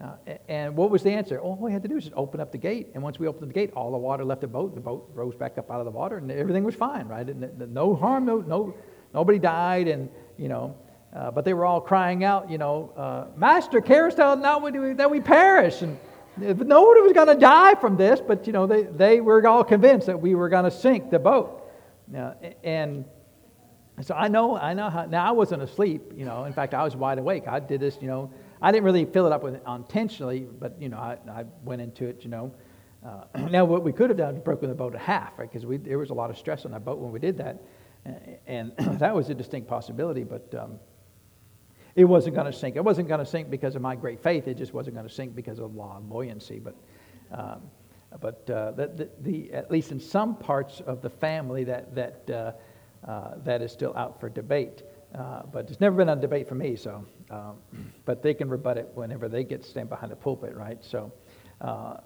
[0.00, 0.14] Uh,
[0.48, 1.38] and what was the answer?
[1.38, 2.88] All we had to do was just open up the gate.
[2.94, 4.74] And once we opened the gate, all the water left the boat.
[4.74, 7.26] The boat rose back up out of the water, and everything was fine, right?
[7.26, 8.74] And no harm, no, no,
[9.12, 10.08] nobody died, and
[10.38, 10.74] you know.
[11.14, 14.62] Uh, but they were all crying out, you know, uh, Master, carest thou not
[14.96, 15.82] that we perish?
[15.82, 15.98] And
[16.36, 20.06] nobody was going to die from this, but you know, they, they were all convinced
[20.06, 21.68] that we were going to sink the boat.
[22.16, 23.04] Uh, and
[24.02, 25.04] so I know, I know how.
[25.06, 26.44] Now I wasn't asleep, you know.
[26.44, 27.48] In fact, I was wide awake.
[27.48, 28.30] I did this, you know
[28.62, 32.06] I didn't really fill it up with intentionally, but you know, I, I went into
[32.06, 32.54] it, you know.
[33.04, 35.50] Uh, now, what we could have done is broken the boat in half, right?
[35.50, 37.62] Because there was a lot of stress on that boat when we did that,
[38.46, 40.24] and, that was a distinct possibility.
[40.24, 40.78] But um,
[41.96, 42.76] it wasn't going to sink.
[42.76, 44.46] It wasn't going to sink because of my great faith.
[44.46, 46.60] It just wasn't going to sink because of law of buoyancy.
[46.60, 46.76] But,
[47.32, 47.62] um,
[48.20, 52.30] but uh, the, the, the, at least in some parts of the family, that that
[52.30, 52.52] uh,
[53.10, 54.82] uh that is still out for debate.
[55.14, 57.06] Uh, but it's never been a debate for me, so.
[57.30, 57.58] Um,
[58.04, 60.84] but they can rebut it whenever they get stand behind the pulpit, right?
[60.84, 61.12] So,
[61.60, 61.98] uh,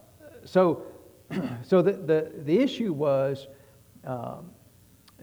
[0.45, 0.83] so,
[1.63, 3.49] so the, the, the issue was
[4.05, 4.51] um,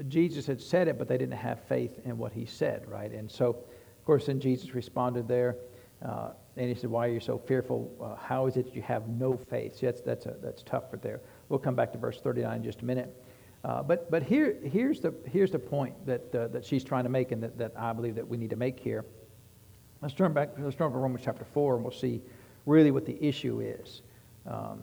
[0.07, 3.11] Jesus had said it, but they didn't have faith in what he said, right?
[3.11, 5.57] And so, of course, then Jesus responded there,
[6.03, 7.91] uh, and he said, "Why are you so fearful?
[8.01, 10.85] Uh, how is it that you have no faith?" See, that's that's a, that's tough
[10.91, 11.21] right there.
[11.49, 13.23] We'll come back to verse 39 in just a minute.
[13.63, 17.11] Uh, but but here, here's, the, here's the point that, uh, that she's trying to
[17.11, 19.05] make and that, that I believe that we need to make here.
[20.01, 22.23] Let's turn back, let's turn to Romans chapter 4 and we'll see
[22.65, 24.01] really what the issue is.
[24.47, 24.81] Um,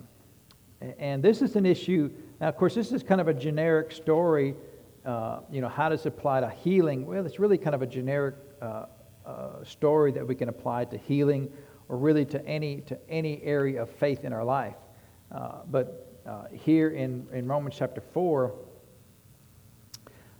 [0.80, 2.08] and this is an issue,
[2.40, 4.54] now of course this is kind of a generic story.
[5.04, 7.04] Uh, you know, how does it apply to healing?
[7.04, 8.84] Well, it's really kind of a generic uh,
[9.26, 11.50] uh, story that we can apply to healing
[11.88, 14.76] or really to any, to any area of faith in our life.
[15.32, 18.54] Uh, but uh, here in, in Romans chapter 4,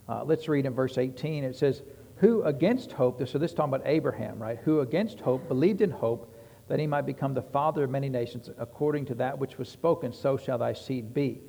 [0.07, 1.43] uh, let's read in verse 18.
[1.43, 1.81] It says,
[2.19, 4.59] Who against hope, so this is talking about Abraham, right?
[4.65, 6.35] Who against hope believed in hope
[6.67, 10.11] that he might become the father of many nations, according to that which was spoken,
[10.11, 11.41] so shall thy seed be.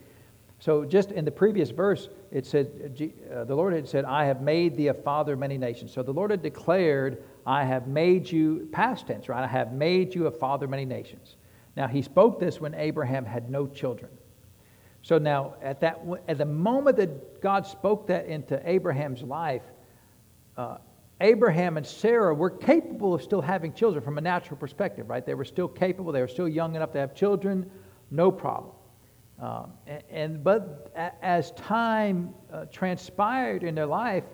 [0.60, 4.42] So, just in the previous verse, it said, uh, the Lord had said, I have
[4.42, 5.92] made thee a father of many nations.
[5.92, 9.42] So, the Lord had declared, I have made you, past tense, right?
[9.42, 11.36] I have made you a father of many nations.
[11.76, 14.10] Now, he spoke this when Abraham had no children.
[15.02, 19.62] So now, at, that, at the moment that God spoke that into Abraham's life,
[20.60, 20.76] uh,
[21.22, 25.24] Abraham and Sarah were capable of still having children from a natural perspective, right?
[25.24, 27.70] They were still capable, they were still young enough to have children,
[28.10, 28.74] no problem.
[29.40, 30.92] Um, and, and, but
[31.22, 34.24] as time uh, transpired in their life,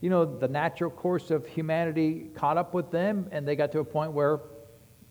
[0.00, 3.80] you know, the natural course of humanity caught up with them, and they got to
[3.80, 4.40] a point where,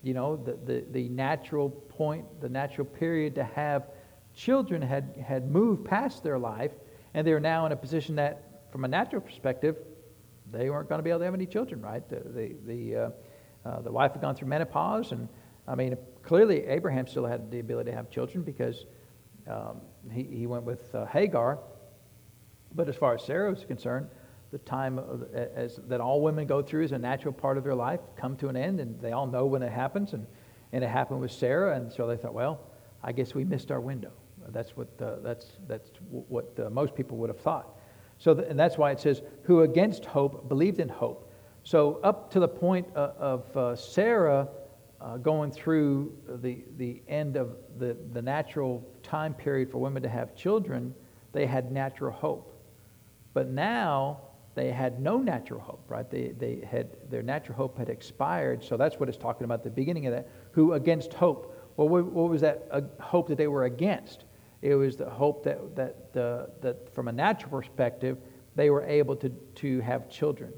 [0.01, 3.89] you know, the, the, the natural point, the natural period to have
[4.35, 6.71] children had, had moved past their life,
[7.13, 9.77] and they were now in a position that, from a natural perspective,
[10.53, 12.07] they weren't going to be able to have any children, right?
[12.07, 13.09] The, the, the, uh,
[13.65, 15.27] uh, the wife had gone through menopause, and
[15.67, 18.85] I mean, clearly Abraham still had the ability to have children because
[19.49, 21.59] um, he, he went with uh, Hagar.
[22.75, 24.07] But as far as Sarah was concerned,
[24.51, 27.75] the time of, as, that all women go through is a natural part of their
[27.75, 30.13] life, come to an end, and they all know when it happens.
[30.13, 30.25] And,
[30.71, 32.59] and it happened with Sarah, and so they thought, well,
[33.03, 34.11] I guess we missed our window.
[34.49, 37.77] That's what, that's, that's what most people would have thought.
[38.23, 41.29] So, and that's why it says, who against hope believed in hope.
[41.63, 44.47] So, up to the point uh, of uh, Sarah
[45.01, 50.07] uh, going through the, the end of the, the natural time period for women to
[50.07, 50.95] have children,
[51.33, 52.57] they had natural hope.
[53.33, 54.21] But now
[54.55, 56.09] they had no natural hope, right?
[56.09, 58.63] They, they had, their natural hope had expired.
[58.63, 60.29] So that's what it's talking about at the beginning of that.
[60.53, 61.73] Who against hope?
[61.75, 64.23] Well, what was that uh, hope that they were against?
[64.63, 68.17] It was the hope that, that, uh, that from a natural perspective,
[68.55, 70.53] they were able to, to have children.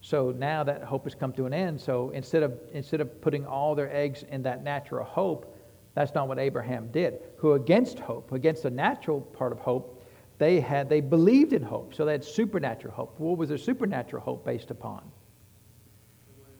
[0.00, 1.80] So now that hope has come to an end.
[1.80, 5.58] So instead of, instead of putting all their eggs in that natural hope,
[5.94, 7.18] that's not what Abraham did.
[7.38, 10.04] Who against hope, against the natural part of hope,
[10.38, 11.94] they had they believed in hope.
[11.94, 13.18] So they had supernatural hope.
[13.18, 15.02] What was their supernatural hope based upon?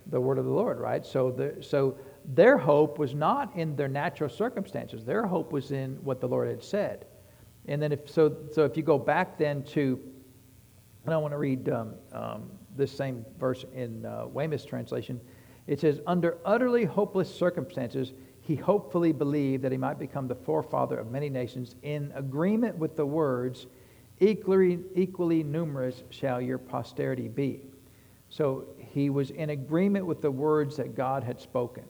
[0.07, 1.07] The word of the Lord, right?
[1.07, 5.05] So the, so their hope was not in their natural circumstances.
[5.05, 7.07] Their hope was in what the Lord had said.
[7.67, 10.01] And then if so, so if you go back then to,
[11.05, 15.21] and I want to read um, um, this same verse in uh, Weymouth's translation.
[15.67, 20.99] It says, "Under utterly hopeless circumstances, he hopefully believed that he might become the forefather
[20.99, 23.67] of many nations in agreement with the words,
[24.19, 27.61] equally, equally numerous shall your posterity be.
[28.29, 31.85] So he was in agreement with the words that God had spoken.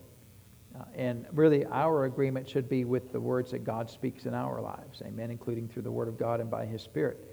[0.78, 4.60] Uh, and really, our agreement should be with the words that God speaks in our
[4.62, 7.28] lives, amen, including through the Word of God and by His Spirit.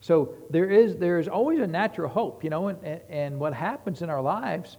[0.00, 4.02] So there is, there is always a natural hope, you know, and, and what happens
[4.02, 4.78] in our lives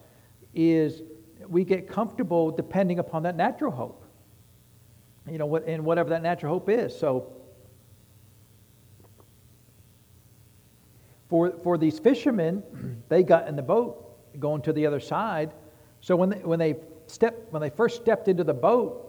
[0.53, 1.03] is
[1.47, 4.03] we get comfortable depending upon that natural hope,
[5.29, 6.97] you know, what, and whatever that natural hope is.
[6.97, 7.31] So
[11.29, 14.07] for, for these fishermen, they got in the boat
[14.39, 15.53] going to the other side.
[16.01, 16.75] So when they, when they
[17.11, 19.07] stepped, when they first stepped into the boat,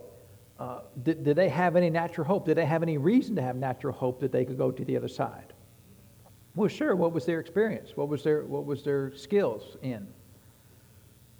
[0.58, 2.46] uh, did, did they have any natural hope?
[2.46, 4.96] Did they have any reason to have natural hope that they could go to the
[4.96, 5.52] other side?
[6.54, 6.94] Well, sure.
[6.94, 7.96] What was their experience?
[7.96, 10.06] What was their, what was their skills in?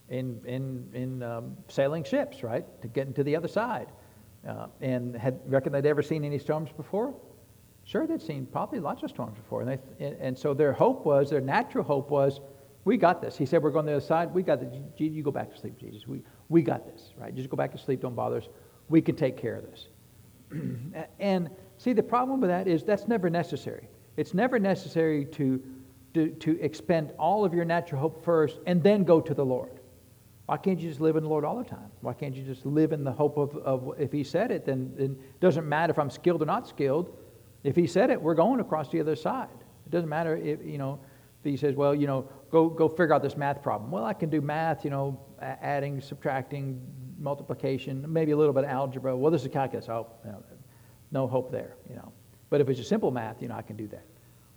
[0.09, 2.65] In, in, in um, sailing ships, right?
[2.83, 3.89] To get to the other side.
[4.47, 7.15] Uh, and had reckon they'd ever seen any storms before?
[7.85, 9.63] Sure, they'd seen probably lots of storms before.
[9.63, 12.41] And, they, and so their hope was, their natural hope was,
[12.85, 13.37] we got this.
[13.37, 14.33] He said, We're going to the other side.
[14.33, 14.75] We got this.
[14.97, 16.07] You go back to sleep, Jesus.
[16.07, 17.35] We, we got this, right?
[17.35, 18.01] Just go back to sleep.
[18.01, 18.49] Don't bother us.
[18.89, 19.87] We can take care of this.
[21.21, 23.89] and see, the problem with that is that's never necessary.
[24.17, 25.63] It's never necessary to,
[26.15, 29.81] to, to expend all of your natural hope first and then go to the Lord.
[30.47, 31.91] Why can't you just live in the Lord all the time?
[32.01, 34.93] Why can't you just live in the hope of, of if He said it, then,
[34.99, 37.17] it doesn't matter if I'm skilled or not skilled.
[37.63, 39.49] If He said it, we're going across the other side.
[39.87, 40.99] It doesn't matter if, you know,
[41.43, 43.91] if He says, well, you know, go, go figure out this math problem.
[43.91, 46.81] Well, I can do math, you know, adding, subtracting,
[47.19, 49.17] multiplication, maybe a little bit of algebra.
[49.17, 49.89] Well, this is calculus.
[49.89, 50.45] Oh, know,
[51.11, 52.13] no hope there, you know.
[52.51, 54.05] But if it's a simple math, you know, I can do that.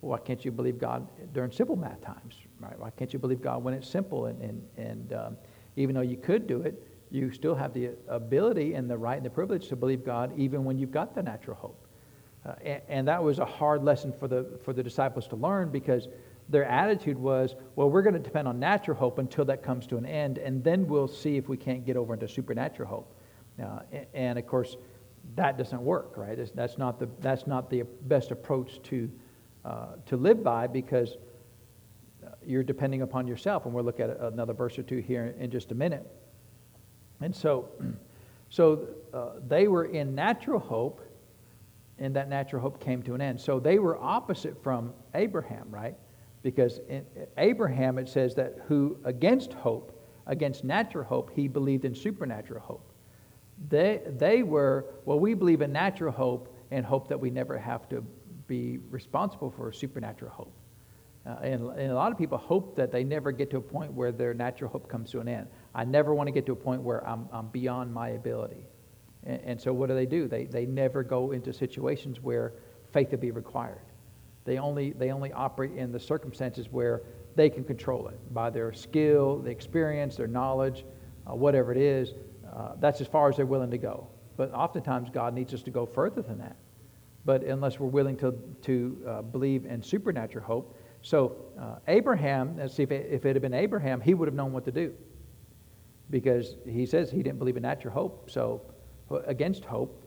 [0.01, 2.77] well, why can't you believe God during simple math times, right?
[2.77, 4.25] Why can't you believe God when it's simple?
[4.25, 5.37] And, and, and um,
[5.77, 9.25] even though you could do it, you still have the ability and the right and
[9.25, 11.87] the privilege to believe God even when you've got the natural hope.
[12.45, 15.69] Uh, and, and, that was a hard lesson for the, for the disciples to learn
[15.69, 16.09] because
[16.49, 19.97] their attitude was, well, we're going to depend on natural hope until that comes to
[19.97, 23.15] an end, and then we'll see if we can't get over into supernatural hope.
[23.61, 23.79] Uh,
[24.13, 24.77] and, of course,
[25.35, 26.37] that doesn't work, right?
[26.55, 29.09] that's, not the, that's not the best approach to,
[29.63, 31.17] uh, to live by because
[32.23, 33.65] uh, you're depending upon yourself.
[33.65, 36.05] And we'll look at another verse or two here in just a minute.
[37.21, 37.69] And so,
[38.49, 41.01] so uh, they were in natural hope,
[41.97, 43.39] and that natural hope came to an end.
[43.41, 45.95] So they were opposite from Abraham, right?
[46.45, 47.03] Because in
[47.39, 52.93] Abraham, it says that who against hope, against natural hope, he believed in supernatural hope.
[53.67, 57.89] They, they were, well, we believe in natural hope and hope that we never have
[57.89, 58.05] to
[58.45, 60.53] be responsible for supernatural hope.
[61.25, 63.91] Uh, and, and, a lot of people hope that they never get to a point
[63.91, 65.47] where their natural hope comes to an end.
[65.73, 68.63] I never want to get to a point where I'm, I'm beyond my ability.
[69.23, 70.27] And, and so what do they do?
[70.27, 72.53] They, they never go into situations where
[72.93, 73.81] faith will be required.
[74.45, 77.01] They only, they only operate in the circumstances where
[77.35, 80.85] they can control it by their skill, the experience, their knowledge,
[81.29, 82.13] uh, whatever it is.
[82.55, 84.07] Uh, that's as far as they're willing to go.
[84.37, 86.55] But oftentimes, God needs us to go further than that.
[87.25, 90.77] But unless we're willing to, to uh, believe in supernatural hope.
[91.01, 94.35] So, uh, Abraham, let's see, if it, if it had been Abraham, he would have
[94.35, 94.93] known what to do.
[96.11, 98.61] Because he says he didn't believe in natural hope, so
[99.25, 100.04] against hope.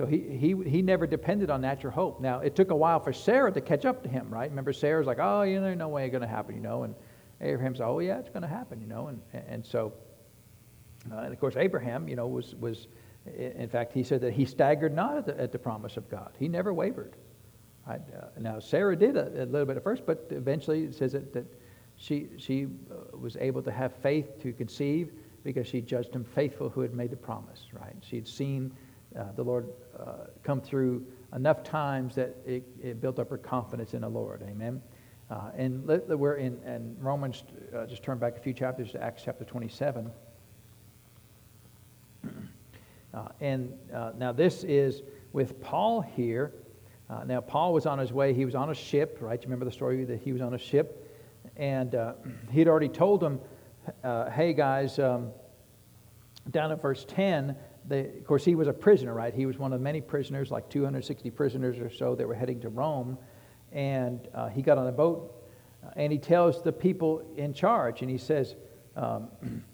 [0.00, 2.22] So he, he, he never depended on natural hope.
[2.22, 4.48] Now, it took a while for Sarah to catch up to him, right?
[4.48, 6.84] Remember, Sarah's like, oh, you know, no way it's going to happen, you know.
[6.84, 6.94] And
[7.42, 9.08] Abraham's, oh, yeah, it's going to happen, you know.
[9.08, 9.92] And, and so,
[11.12, 12.86] uh, and of course, Abraham, you know, was, was,
[13.26, 16.32] in fact, he said that he staggered not at the, at the promise of God.
[16.38, 17.14] He never wavered.
[17.86, 18.00] Right?
[18.18, 21.34] Uh, now, Sarah did a, a, little bit at first, but eventually it says that,
[21.34, 21.44] that
[21.96, 25.12] she, she uh, was able to have faith to conceive
[25.44, 27.96] because she judged him faithful who had made the promise, right?
[28.00, 28.72] She had seen
[29.18, 31.04] uh, the Lord uh, come through
[31.34, 34.42] enough times that it, it, built up her confidence in the Lord.
[34.42, 34.80] Amen.
[35.30, 37.44] Uh, and let, we're in, Romans,
[37.76, 40.10] uh, just turn back a few chapters to Acts chapter 27.
[43.12, 45.02] Uh, and uh, now this is
[45.32, 46.52] with Paul here.
[47.26, 48.32] now, Paul was on his way.
[48.32, 49.36] He was on a ship, right?
[49.36, 51.12] You remember the story that he was on a ship?
[51.56, 51.96] And
[52.52, 53.40] he'd already told them,
[54.04, 55.32] hey, guys, um,
[56.50, 57.56] down at verse 10,
[57.86, 59.32] they, of course, he was a prisoner, right?
[59.34, 62.68] He was one of many prisoners, like 260 prisoners or so that were heading to
[62.68, 63.18] Rome.
[63.72, 65.34] And uh, he got on a boat
[65.84, 68.54] uh, and he tells the people in charge, and he says
[68.96, 69.28] um,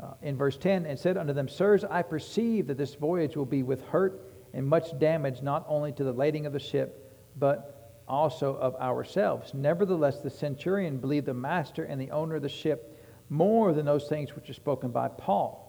[0.00, 3.46] uh, in verse 10, and said unto them, Sirs, I perceive that this voyage will
[3.46, 4.20] be with hurt
[4.52, 9.54] and much damage, not only to the lading of the ship, but also of ourselves.
[9.54, 12.90] Nevertheless, the centurion believed the master and the owner of the ship
[13.30, 15.63] more than those things which are spoken by Paul.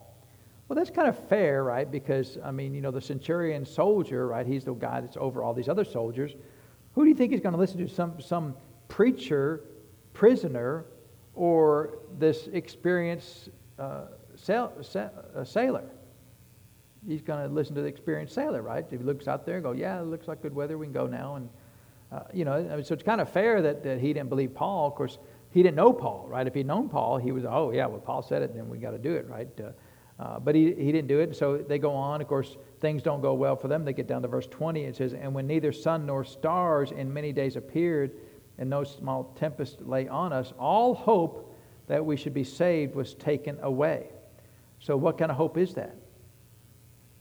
[0.68, 1.90] Well, that's kind of fair, right?
[1.90, 4.48] Because, I mean, you know, the centurion soldier, right?
[4.48, 6.36] He's the guy that's over all these other soldiers.
[6.94, 7.88] Who do you think he's going to listen to?
[7.88, 8.56] Some, some
[8.88, 9.62] preacher,
[10.14, 10.86] prisoner,
[11.36, 14.06] or this experienced uh,
[14.36, 14.74] sail,
[15.36, 15.84] uh, sailor?
[17.08, 18.84] He's going to listen to the experienced sailor, right?
[18.90, 20.94] If he looks out there and go, yeah, it looks like good weather, we can
[20.94, 21.36] go now.
[21.36, 21.50] And,
[22.12, 24.56] uh, you know, I mean, so it's kind of fair that, that he didn't believe
[24.56, 24.88] Paul.
[24.88, 25.20] Of course,
[25.52, 26.48] he didn't know Paul, right?
[26.48, 28.92] If he'd known Paul, he was, oh, yeah, well, Paul said it, then we got
[28.92, 29.48] to do it, right?
[30.18, 31.36] Uh, uh, but he, he didn't do it.
[31.36, 32.22] So they go on.
[32.22, 33.86] Of course, things don't go well for them.
[33.86, 34.84] They get down to verse 20.
[34.84, 38.12] It says, And when neither sun nor stars in many days appeared,
[38.58, 41.54] and no small tempest lay on us, all hope
[41.88, 44.10] that we should be saved was taken away.
[44.80, 45.96] So, what kind of hope is that?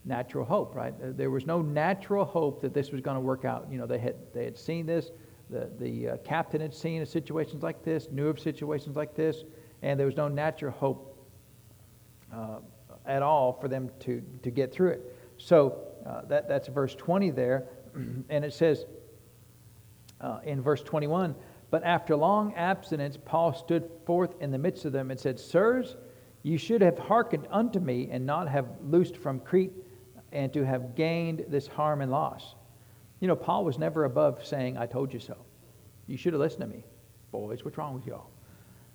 [0.05, 0.95] Natural hope, right?
[1.17, 3.67] There was no natural hope that this was going to work out.
[3.71, 5.11] You know, they had, they had seen this.
[5.51, 9.45] The, the uh, captain had seen situations like this, knew of situations like this,
[9.83, 11.19] and there was no natural hope
[12.33, 12.59] uh,
[13.07, 15.17] at all for them to, to get through it.
[15.39, 17.65] So uh, that, that's verse 20 there.
[17.95, 18.87] and it says
[20.21, 21.35] uh, in verse 21
[21.71, 25.97] But after long abstinence, Paul stood forth in the midst of them and said, Sirs,
[26.43, 29.73] you should have hearkened unto me and not have loosed from Crete
[30.33, 32.55] and to have gained this harm and loss.
[33.21, 35.37] You know, Paul was never above saying, I told you so.
[36.07, 36.85] You should have listened to me.
[37.33, 38.29] Boys, what's wrong with y'all?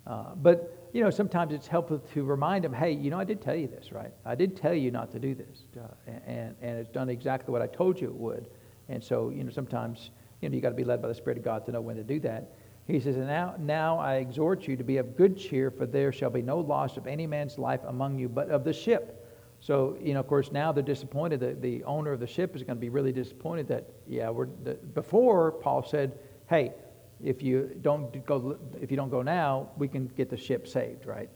[0.06, 3.40] Uh, but you know, sometimes it's helpful to remind them, hey, you know, I did
[3.40, 4.12] tell you this, right?
[4.24, 5.86] I did tell you not to do this, uh,
[6.26, 8.46] and, and it's done exactly what I told you it would.
[8.88, 10.10] And so, you know, sometimes,
[10.40, 11.96] you know, you got to be led by the Spirit of God to know when
[11.96, 12.52] to do that.
[12.86, 16.10] He says, and now, now I exhort you to be of good cheer, for there
[16.10, 19.16] shall be no loss of any man's life among you, but of the ship.
[19.60, 21.38] So, you know, of course, now they're disappointed.
[21.38, 24.48] The, the owner of the ship is going to be really disappointed that, yeah, we're,
[24.64, 26.18] the, before Paul said,
[26.48, 26.72] hey,
[27.22, 31.06] if you don't go, if you don't go now, we can get the ship saved,
[31.06, 31.28] right?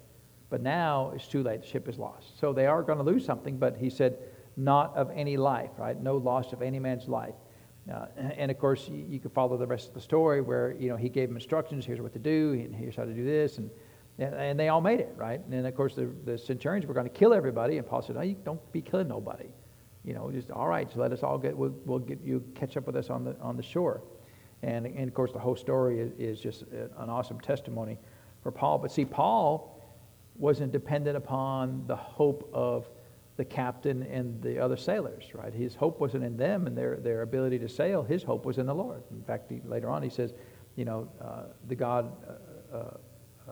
[0.51, 1.62] But now it's too late.
[1.62, 2.39] The ship is lost.
[2.39, 4.18] So they are going to lose something, but he said,
[4.57, 6.01] not of any life, right?
[6.01, 7.35] No loss of any man's life.
[7.93, 10.89] Uh, and of course, you, you can follow the rest of the story where, you
[10.89, 11.85] know, he gave them instructions.
[11.85, 12.53] Here's what to do.
[12.53, 13.59] And here's how to do this.
[13.59, 13.70] And,
[14.18, 15.41] and they all made it, right?
[15.41, 17.78] And then of course, the, the centurions were going to kill everybody.
[17.78, 19.49] And Paul said, no, you don't be killing nobody.
[20.05, 22.76] You know, just, all right, so let us all get, we'll, we'll get you catch
[22.76, 24.03] up with us on the, on the shore.
[24.65, 27.99] And, and of course, the whole story is, is just an awesome testimony
[28.43, 28.79] for Paul.
[28.79, 29.83] But see, Paul
[30.37, 32.89] wasn't dependent upon the hope of
[33.37, 35.53] the captain and the other sailors, right?
[35.53, 38.03] His hope wasn't in them and their, their ability to sail.
[38.03, 39.03] His hope was in the Lord.
[39.11, 40.33] In fact, he, later on he says,
[40.77, 42.11] you know, uh, the God,
[42.73, 42.91] uh, uh,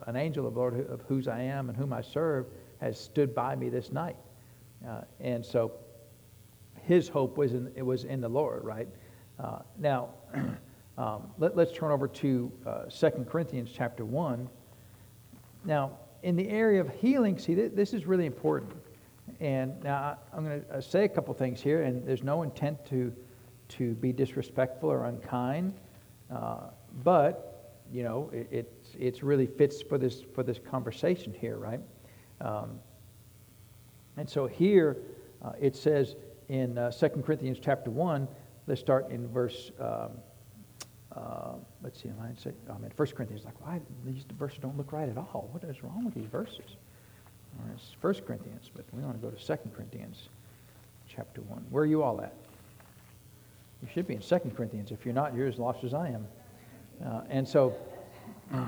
[0.07, 2.47] an angel of the Lord of whose I am and whom I serve
[2.81, 4.17] has stood by me this night.
[4.89, 5.73] Uh, and so
[6.85, 8.89] his hope was in, it was in the Lord, right?
[9.39, 10.09] Uh, now,
[10.99, 14.49] um, let, us turn over to uh, 2 Corinthians chapter 1.
[15.65, 18.73] Now, in the area of healing, see, this is really important.
[19.41, 22.85] And now I'm going to uh, say a couple things here, and there's no intent
[22.87, 23.13] to,
[23.71, 25.75] to be disrespectful or unkind,
[26.31, 26.69] uh,
[27.03, 27.49] but
[27.93, 31.81] you know it, it it's really fits for this for this conversation here, right?
[32.41, 32.79] Um,
[34.17, 34.99] and so here
[35.43, 36.17] uh, it says
[36.49, 38.29] in uh, 2 Corinthians chapter one.
[38.67, 39.73] Let's start in verse.
[39.81, 40.11] Um,
[41.17, 41.53] uh,
[41.83, 45.09] let's see, I say, I mean, 1 Corinthians, like, why these verses don't look right
[45.09, 45.49] at all?
[45.53, 46.77] What is wrong with these verses?
[47.75, 50.29] it's 1 Corinthians, but we want to go to 2 Corinthians
[51.09, 51.67] chapter 1.
[51.71, 52.35] Where are you all at?
[53.83, 54.91] You should be in 2 Corinthians.
[54.91, 56.27] If you're not, you're as lost as I am.
[57.05, 57.75] Uh, and so,
[58.55, 58.67] uh,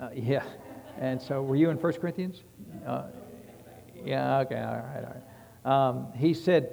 [0.00, 0.42] uh, yeah.
[0.98, 2.42] And so, were you in 1 Corinthians?
[2.84, 3.04] Uh,
[4.04, 5.88] yeah, okay, all right, all right.
[5.88, 6.72] Um, he said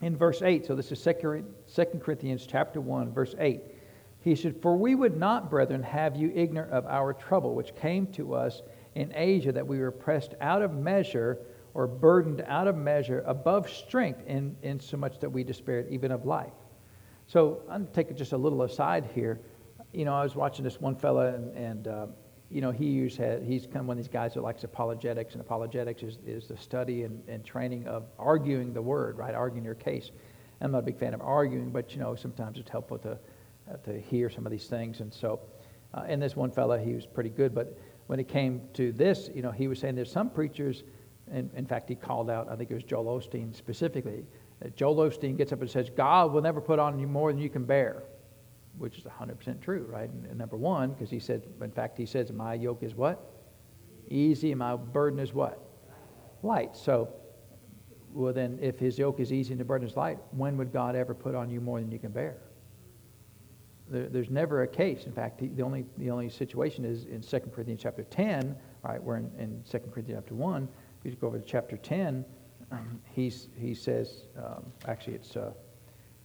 [0.00, 1.44] in verse 8, so this is 2
[1.76, 3.60] Corinthians chapter 1, verse 8.
[4.20, 8.06] He said, For we would not, brethren, have you ignorant of our trouble, which came
[8.08, 8.62] to us
[8.94, 11.38] in Asia that we were pressed out of measure
[11.74, 16.12] or burdened out of measure above strength in, in so much that we despaired even
[16.12, 16.52] of life.
[17.26, 19.40] So I'm taking just a little aside here.
[19.92, 22.06] You know, I was watching this one fella, and, and uh,
[22.50, 25.40] you know, he used, he's kind of one of these guys that likes apologetics, and
[25.40, 29.34] apologetics is, is the study and, and training of arguing the word, right?
[29.34, 30.10] Arguing your case.
[30.62, 33.18] I'm not a big fan of arguing, but, you know, sometimes it's helpful to,
[33.70, 35.00] uh, to hear some of these things.
[35.00, 35.40] And so,
[35.94, 39.30] uh, and this one fella, he was pretty good, but when it came to this,
[39.34, 40.84] you know, he was saying there's some preachers,
[41.30, 44.24] and in fact, he called out, I think it was Joel Osteen specifically.
[44.60, 47.40] that Joel Osteen gets up and says, God will never put on you more than
[47.40, 48.04] you can bear,
[48.78, 50.08] which is 100% true, right?
[50.08, 53.30] And number one, because he said, in fact, he says, my yoke is what?
[54.08, 55.58] Easy, and my burden is what?
[56.42, 56.76] Light.
[56.76, 57.08] So,
[58.12, 60.94] well, then, if his yoke is easy and the burden is light, when would God
[60.96, 62.36] ever put on you more than you can bear?
[63.88, 65.04] There, there's never a case.
[65.04, 69.02] In fact, the only, the only situation is in 2 Corinthians chapter 10, right?
[69.02, 70.68] We're in, in 2 Corinthians chapter 1.
[71.04, 72.24] If you go over to chapter 10,
[72.70, 75.52] um, he's, he says, um, actually, it's uh,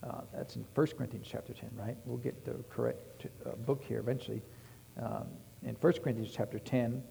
[0.03, 1.97] uh, that's in 1 Corinthians chapter 10, right?
[2.05, 4.41] We'll get the correct uh, book here eventually.
[5.01, 5.27] Um,
[5.63, 7.03] in 1 Corinthians chapter 10,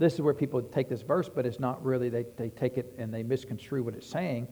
[0.00, 2.94] this is where people take this verse, but it's not really, they, they take it
[2.96, 4.48] and they misconstrue what it's saying.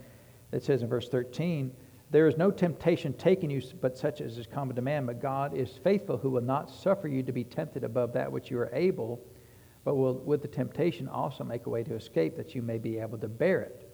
[0.52, 1.72] It says in verse 13,
[2.10, 5.56] there is no temptation taken you but such as is common to man, but God
[5.56, 8.68] is faithful, who will not suffer you to be tempted above that which you are
[8.74, 9.24] able,
[9.84, 12.98] but will with the temptation also make a way to escape that you may be
[12.98, 13.90] able to bear it.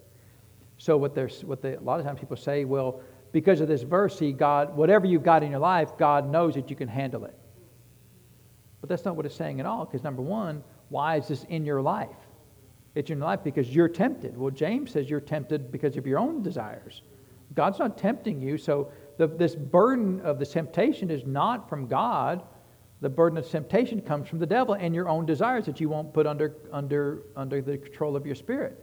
[0.79, 3.01] So what there's what the, a lot of times people say, well,
[3.31, 6.69] because of this verse, see, God, whatever you've got in your life, God knows that
[6.69, 7.39] you can handle it.
[8.81, 11.65] But that's not what it's saying at all, because number one, why is this in
[11.65, 12.09] your life?
[12.95, 14.37] It's in your life because you're tempted.
[14.37, 17.03] Well, James says you're tempted because of your own desires.
[17.55, 18.59] God's not tempting you.
[18.59, 22.43] So the, this burden of the temptation is not from God.
[23.01, 26.13] The burden of temptation comes from the devil and your own desires that you won't
[26.13, 28.79] put under, under, under the control of your spirit.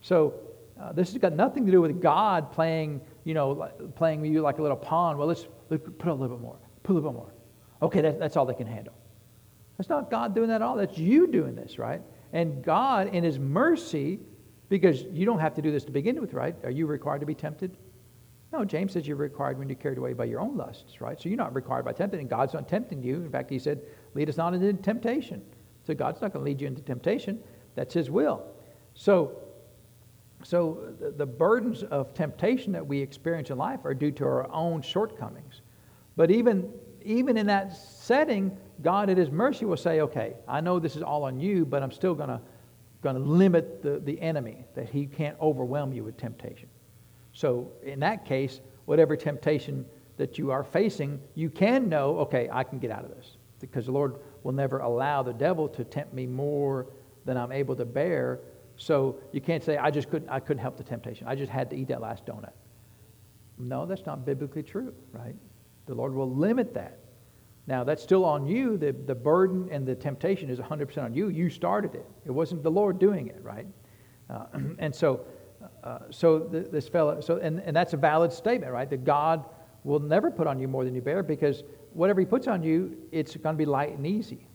[0.00, 0.34] So
[0.80, 4.58] uh, this has got nothing to do with God playing, you know, playing you like
[4.58, 5.18] a little pawn.
[5.18, 7.34] Well, let's, let's put a little bit more, put a little bit more.
[7.82, 8.94] Okay, that, that's all they can handle.
[9.82, 10.76] That's not God doing that at all.
[10.76, 12.00] That's you doing this, right?
[12.32, 14.20] And God, in His mercy,
[14.68, 16.54] because you don't have to do this to begin with, right?
[16.62, 17.76] Are you required to be tempted?
[18.52, 21.20] No, James says you're required when you're carried away by your own lusts, right?
[21.20, 23.16] So you're not required by tempting, and God's not tempting you.
[23.16, 23.82] In fact, he said,
[24.14, 25.42] lead us not into temptation.
[25.84, 27.40] So God's not going to lead you into temptation.
[27.74, 28.44] That's his will.
[28.94, 29.36] So,
[30.44, 34.48] so the, the burdens of temptation that we experience in life are due to our
[34.52, 35.62] own shortcomings.
[36.14, 36.72] But even,
[37.04, 41.02] even in that setting, God in his mercy will say, okay, I know this is
[41.02, 42.40] all on you, but I'm still going to
[43.02, 46.68] going to limit the, the enemy, that he can't overwhelm you with temptation.
[47.32, 49.84] So in that case, whatever temptation
[50.16, 53.36] that you are facing, you can know, okay, I can get out of this.
[53.60, 56.86] Because the Lord will never allow the devil to tempt me more
[57.24, 58.40] than I'm able to bear.
[58.76, 61.26] So you can't say, I just couldn't, I couldn't help the temptation.
[61.26, 62.52] I just had to eat that last donut.
[63.58, 65.34] No, that's not biblically true, right?
[65.86, 66.98] The Lord will limit that.
[67.66, 68.76] Now, that's still on you.
[68.76, 71.28] The, the burden and the temptation is 100% on you.
[71.28, 72.06] You started it.
[72.26, 73.66] It wasn't the Lord doing it, right?
[74.28, 74.46] Uh,
[74.78, 75.24] and so,
[75.84, 78.90] uh, so this fellow, so, and, and that's a valid statement, right?
[78.90, 79.44] That God
[79.84, 82.96] will never put on you more than you bear because whatever he puts on you,
[83.12, 84.46] it's going to be light and easy.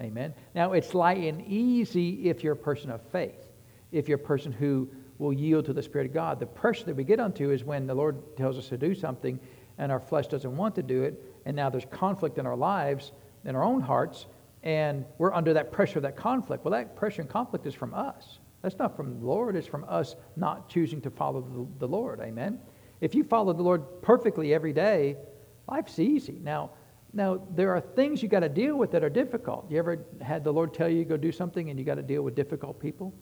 [0.00, 0.34] Amen.
[0.54, 3.48] Now, it's light and easy if you're a person of faith,
[3.92, 4.88] if you're a person who
[5.18, 6.40] will yield to the Spirit of God.
[6.40, 9.38] The pressure that we get onto is when the Lord tells us to do something
[9.78, 13.12] and our flesh doesn't want to do it, and now there's conflict in our lives,
[13.44, 14.26] in our own hearts,
[14.62, 16.64] and we're under that pressure of that conflict.
[16.64, 18.38] Well, that pressure and conflict is from us.
[18.62, 22.20] That's not from the Lord, it's from us not choosing to follow the, the Lord.
[22.20, 22.58] Amen.
[23.02, 25.16] If you follow the Lord perfectly every day,
[25.68, 26.40] life's easy.
[26.42, 26.70] Now,
[27.12, 29.70] now there are things you got to deal with that are difficult.
[29.70, 32.22] You ever had the Lord tell you go do something and you got to deal
[32.22, 33.12] with difficult people?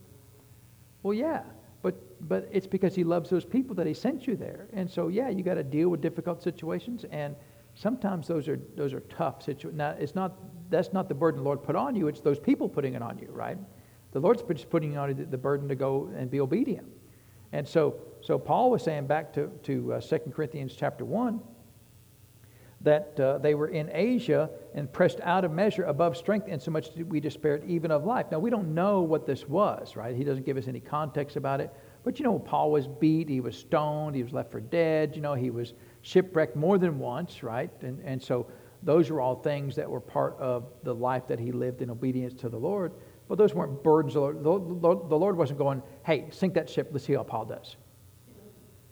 [1.03, 1.43] Well, yeah,
[1.83, 1.97] but
[2.29, 4.69] but it's because He loves those people that He sent you there.
[4.73, 7.35] And so, yeah, you got to deal with difficult situations, and
[7.75, 9.79] sometimes those are those are tough situations.
[9.79, 10.37] Now, it's not
[10.71, 13.19] that's not the burden the Lord put on you; it's those people putting it on
[13.19, 13.59] you, right?
[14.13, 16.87] The Lord's just putting on you the burden to go and be obedient.
[17.53, 21.41] And so, so Paul was saying back to, to uh, 2 Corinthians chapter 1
[22.83, 26.71] that uh, they were in Asia and pressed out of measure above strength, and so
[26.71, 28.27] much we despaired even of life.
[28.31, 30.17] Now, we don't know what this was, right?
[30.17, 31.73] He doesn't give us any context about it.
[32.05, 35.23] But you know, Paul was beat, he was stoned, he was left for dead, you
[35.23, 37.71] know, he was shipwrecked more than once, right?
[37.81, 38.49] And, and so
[38.83, 42.35] those are all things that were part of the life that he lived in obedience
[42.43, 42.93] to the Lord.
[43.29, 44.15] But those weren't burdens.
[44.15, 47.77] The Lord, the Lord wasn't going, hey, sink that ship, let's see how Paul does.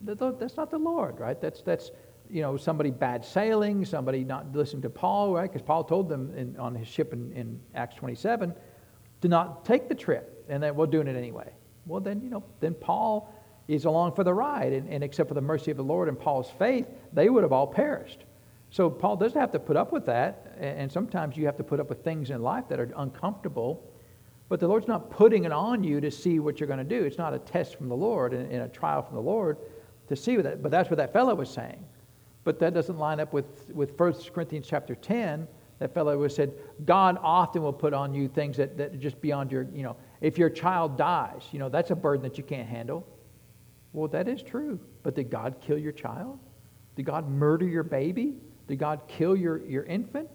[0.02, 1.38] That's not the Lord, right?
[1.40, 1.90] That's, that's
[2.30, 5.50] you know, somebody bad sailing, somebody not listening to Paul, right?
[5.52, 8.54] Because Paul told them in, on his ship in, in Acts 27
[9.20, 11.52] to not take the trip, and then we're doing it anyway.
[11.86, 13.34] Well, then, you know, then Paul
[13.74, 16.18] is along for the ride, and, and except for the mercy of the Lord and
[16.18, 18.24] Paul's faith, they would have all perished.
[18.70, 21.80] So Paul doesn't have to put up with that, and sometimes you have to put
[21.80, 23.90] up with things in life that are uncomfortable
[24.50, 27.04] but the Lord's not putting it on you to see what you're going to do.
[27.04, 29.56] It's not a test from the Lord and, a trial from the Lord
[30.08, 30.60] to see that.
[30.60, 31.84] But that's what that fellow was saying.
[32.42, 35.46] But that doesn't line up with, with 1 Corinthians chapter 10.
[35.78, 36.52] That fellow was said,
[36.84, 39.94] God often will put on you things that, that are just beyond your, you know,
[40.20, 43.06] if your child dies, you know, that's a burden that you can't handle.
[43.92, 44.78] Well, that is true.
[45.02, 46.38] But did God kill your child?
[46.96, 48.36] Did God murder your baby?
[48.68, 50.28] Did God kill your, your infant?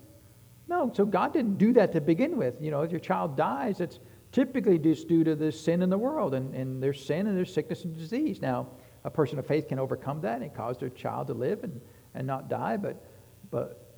[0.68, 2.56] No, so God didn't do that to begin with.
[2.60, 4.00] You know, if your child dies, it's
[4.32, 7.54] typically just due to the sin in the world, and, and there's sin and there's
[7.54, 8.42] sickness and disease.
[8.42, 8.68] Now,
[9.04, 11.80] a person of faith can overcome that and cause their child to live and,
[12.16, 13.06] and not die, but,
[13.52, 13.96] but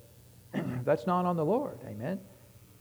[0.84, 1.78] that's not on the Lord.
[1.88, 2.20] Amen.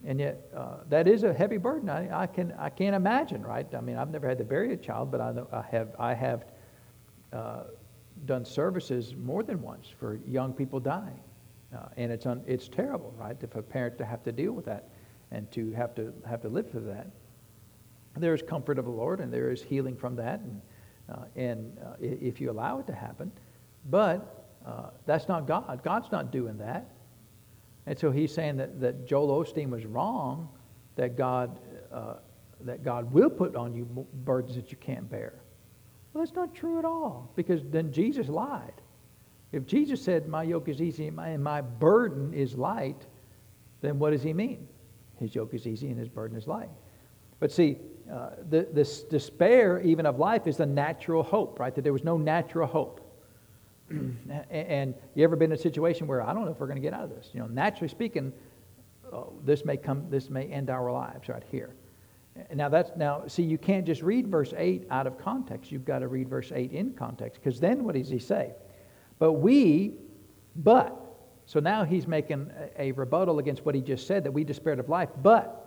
[0.05, 1.89] And yet, uh, that is a heavy burden.
[1.89, 3.65] I, I, can, I can't imagine, right?
[3.73, 6.45] I mean, I've never had to bury a child, but I, I have, I have
[8.25, 11.19] done services more than once for young people dying.
[11.75, 14.65] Uh, and it's, un, it's terrible, right, if a parent to have to deal with
[14.65, 14.89] that
[15.32, 17.07] and to have to, have to live through that.
[18.15, 20.61] There is comfort of the Lord and there is healing from that, and,
[21.11, 23.32] uh, and uh, if you allow it to happen.
[23.89, 25.82] But uh, that's not God.
[25.84, 26.89] God's not doing that.
[27.86, 30.49] And so he's saying that, that Joel Osteen was wrong,
[30.95, 31.59] that God,
[31.91, 32.15] uh,
[32.61, 33.86] that God will put on you
[34.25, 35.34] burdens that you can't bear.
[36.18, 38.74] Well, that's not true at all, because then Jesus lied.
[39.51, 43.05] If Jesus said, My yoke is easy and my, burden is light,
[43.82, 44.68] then what does he mean?
[45.20, 46.72] His yoke is easy and his burden is light.
[47.39, 47.78] But see,
[48.11, 51.76] uh, the, this despair, even of life, is the natural hope, right?
[51.76, 52.99] That there was no natural hope.
[54.49, 56.82] and you ever been in a situation where I don't know if we're going to
[56.82, 57.30] get out of this?
[57.32, 58.34] You know, naturally speaking,
[59.13, 61.76] oh, this may come, this may end our lives right here.
[62.53, 65.71] Now that's now see you can't just read verse eight out of context.
[65.71, 68.53] You've got to read verse eight in context because then what does he say?
[69.19, 69.95] But we,
[70.55, 70.95] but,
[71.45, 74.89] so now he's making a, rebuttal against what he just said that we despaired of
[74.89, 75.63] life, but.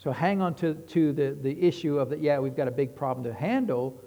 [0.00, 2.94] So hang on to, to the, the issue of that, yeah, we've got a big
[2.94, 4.00] problem to handle,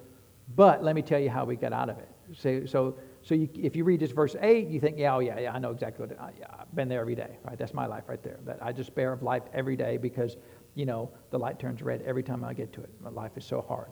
[0.56, 2.08] but let me tell you how we got out of it.
[2.34, 5.38] So, so, so you, if you read this verse 8, you think, yeah, oh, yeah,
[5.38, 7.58] yeah, I know exactly what, I, I've been there every day, right?
[7.58, 8.38] That's my life right there.
[8.46, 10.38] That I despair of life every day because,
[10.74, 12.90] you know, the light turns red every time I get to it.
[13.02, 13.90] My life is so hard.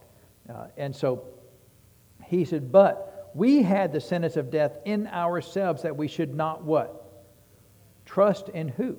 [0.48, 1.24] Uh, and so
[2.24, 6.64] he said, but we had the sentence of death in ourselves that we should not
[6.64, 7.24] what?
[8.06, 8.96] Trust in who?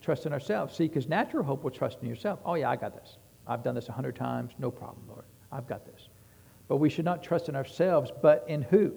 [0.00, 0.76] Trust in ourselves.
[0.76, 2.38] See, because natural hope will trust in yourself.
[2.44, 3.16] Oh, yeah, I got this.
[3.46, 4.52] I've done this a hundred times.
[4.58, 5.24] No problem, Lord.
[5.50, 6.08] I've got this.
[6.68, 8.94] But we should not trust in ourselves, but in who?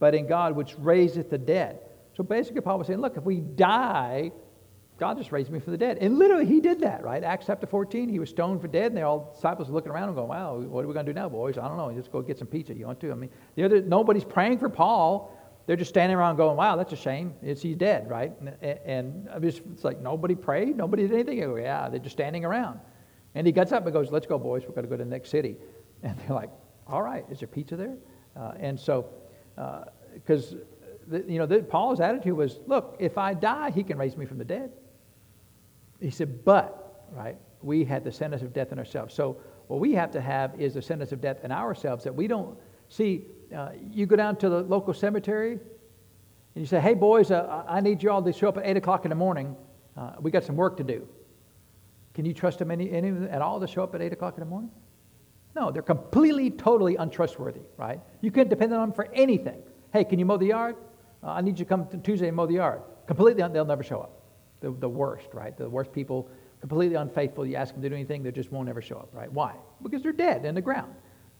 [0.00, 1.78] but in God which raiseth the dead.
[2.16, 4.32] So basically, Paul was saying, look, if we die,
[5.00, 5.96] God just raised me from the dead.
[5.98, 7.24] And literally, he did that, right?
[7.24, 10.08] Acts chapter 14, he was stoned for dead, and they all disciples were looking around
[10.10, 11.56] and going, wow, what are we going to do now, boys?
[11.56, 11.90] I don't know.
[11.92, 12.74] Just go get some pizza.
[12.74, 13.10] You want to?
[13.10, 15.34] I mean, the other, nobody's praying for Paul.
[15.66, 17.32] They're just standing around going, wow, that's a shame.
[17.42, 18.32] It's, he's dead, right?
[18.60, 20.76] And, and it's like, nobody prayed?
[20.76, 21.40] Nobody did anything?
[21.40, 22.78] Go, yeah, they're just standing around.
[23.34, 24.62] And he gets up and goes, let's go, boys.
[24.62, 25.56] We're going to go to the next city.
[26.02, 26.48] And they're like,
[26.86, 27.94] all right, is there pizza there?
[28.34, 29.06] Uh, and so,
[30.14, 30.54] because,
[31.12, 34.24] uh, you know, the, Paul's attitude was, look, if I die, he can raise me
[34.24, 34.72] from the dead.
[36.00, 39.14] He said, but, right, we had the sentence of death in ourselves.
[39.14, 42.26] So what we have to have is the sentence of death in ourselves that we
[42.26, 43.26] don't see.
[43.54, 47.80] Uh, you go down to the local cemetery and you say, hey, boys, uh, I
[47.80, 49.56] need you all to show up at 8 o'clock in the morning.
[49.96, 51.06] Uh, we got some work to do.
[52.14, 54.40] Can you trust them any, any at all to show up at 8 o'clock in
[54.40, 54.70] the morning?
[55.54, 58.00] No, they're completely, totally untrustworthy, right?
[58.20, 59.62] You can't depend on them for anything.
[59.92, 60.76] Hey, can you mow the yard?
[61.22, 62.82] Uh, I need you to come Tuesday and mow the yard.
[63.06, 64.19] Completely, they'll never show up.
[64.60, 65.56] The, the worst, right?
[65.56, 66.28] The worst people,
[66.60, 67.46] completely unfaithful.
[67.46, 69.32] You ask them to do anything, they just won't ever show up, right?
[69.32, 69.54] Why?
[69.82, 70.94] Because they're dead in the ground.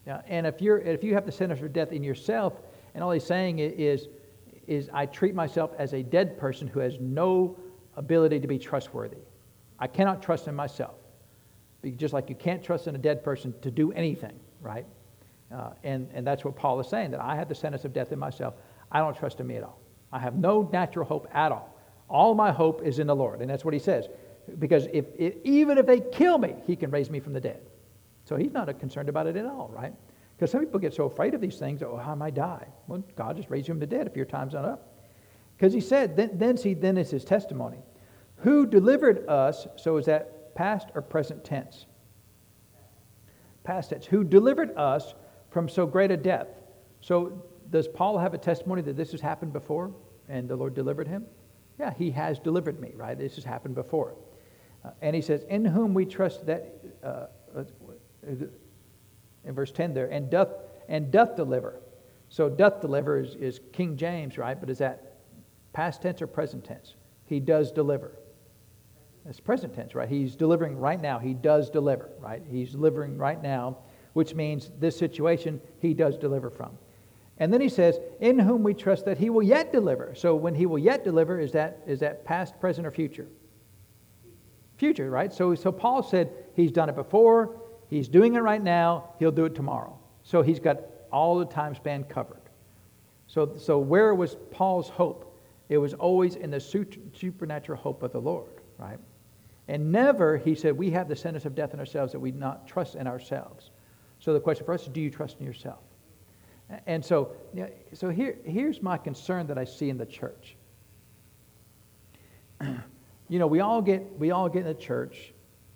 [0.07, 2.53] Yeah, and if, you're, if you have the sentence for death in yourself,
[2.95, 4.07] and all he's saying is,
[4.67, 7.57] is I treat myself as a dead person who has no
[7.95, 9.17] ability to be trustworthy.
[9.77, 10.95] I cannot trust in myself.
[11.97, 14.85] Just like you can't trust in a dead person to do anything, right?
[15.53, 18.11] Uh, and, and that's what Paul is saying, that I have the sentence of death
[18.11, 18.55] in myself.
[18.91, 19.79] I don't trust in me at all.
[20.11, 21.75] I have no natural hope at all.
[22.11, 23.41] All my hope is in the Lord.
[23.41, 24.07] And that's what he says.
[24.59, 27.61] Because if, if, even if they kill me, he can raise me from the dead.
[28.25, 29.93] So he's not concerned about it at all, right?
[30.35, 32.67] Because some people get so afraid of these things, oh, how am I die?
[32.87, 34.93] Well, God just raised you from the dead if your time's not up.
[35.55, 37.77] Because he said, then, then see, then is his testimony.
[38.37, 41.85] Who delivered us, so is that past or present tense?
[43.63, 44.05] Past tense.
[44.05, 45.13] Who delivered us
[45.51, 46.47] from so great a death.
[47.01, 49.91] So does Paul have a testimony that this has happened before
[50.27, 51.25] and the Lord delivered him?
[51.79, 53.17] Yeah, he has delivered me, right?
[53.17, 54.15] This has happened before.
[54.83, 57.63] Uh, and he says, In whom we trust that, uh, uh
[59.43, 60.49] in verse 10 there, and doth,
[60.87, 61.81] and doth deliver.
[62.29, 64.59] So doth deliver is, is King James, right?
[64.59, 65.17] But is that
[65.73, 66.95] past tense or present tense?
[67.25, 68.11] He does deliver.
[69.27, 70.09] It's present tense, right?
[70.09, 71.19] He's delivering right now.
[71.19, 72.41] He does deliver, right?
[72.49, 73.77] He's delivering right now,
[74.13, 76.77] which means this situation he does deliver from.
[77.41, 80.13] And then he says, In whom we trust that he will yet deliver.
[80.13, 83.27] So when he will yet deliver, is that, is that past, present, or future?
[84.77, 85.33] Future, right?
[85.33, 89.45] So, so Paul said he's done it before, he's doing it right now, he'll do
[89.45, 89.97] it tomorrow.
[90.21, 90.81] So he's got
[91.11, 92.43] all the time span covered.
[93.25, 95.35] So, so where was Paul's hope?
[95.67, 98.99] It was always in the supernatural hope of the Lord, right?
[99.67, 102.67] And never, he said, we have the sentence of death in ourselves that we not
[102.67, 103.71] trust in ourselves.
[104.19, 105.79] So the question for us is, do you trust in yourself?
[106.85, 107.31] And so,
[107.93, 110.55] so here, here's my concern that I see in the church.
[112.61, 115.33] you know, we all get we all get in the church.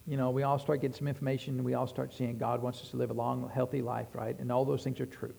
[0.07, 2.81] You know, we all start getting some information, and we all start seeing God wants
[2.81, 4.37] us to live a long, healthy life, right?
[4.39, 5.33] And all those things are true.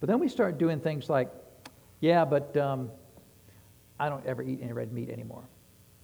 [0.00, 1.30] But then we start doing things like,
[2.00, 2.90] yeah, but um,
[3.98, 5.44] I don't ever eat any red meat anymore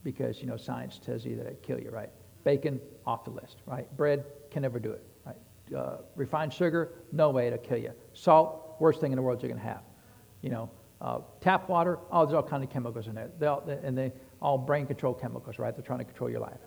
[0.05, 2.11] because, you know, science tells you that it kill you, right?
[2.45, 3.95] Bacon, off the list, right?
[3.97, 5.03] Bread, can never do it?
[5.75, 7.93] Uh, refined sugar, no way to kill you.
[8.13, 9.83] Salt, worst thing in the world going to have.
[10.43, 13.31] You know, uh, tap water, oh, there's all kinds of chemicals in there.
[13.39, 15.75] They all, and they all brain control chemicals, right?
[15.75, 16.61] They're trying to control your life.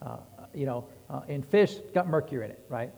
[0.00, 0.16] Uh,
[0.54, 2.90] you know, uh, in fish, got mercury in it, right?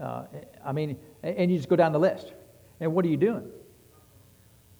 [0.00, 0.24] Uh,
[0.64, 2.32] I mean, and you just go down the list.
[2.80, 3.48] And what are you doing?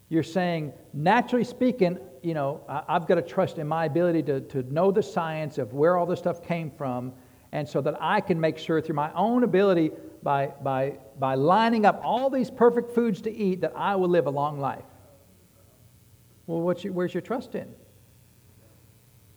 [0.09, 4.41] You're saying, naturally speaking, you know, I, have got to trust in my ability to,
[4.41, 7.13] to know the science of where all this stuff came from,
[7.55, 9.93] and so that I can make sure through my own ability,
[10.25, 14.27] by, by, by lining up all these perfect foods to eat, that I will live
[14.27, 14.83] a long life.
[16.47, 17.73] Well, your, where's your trust in?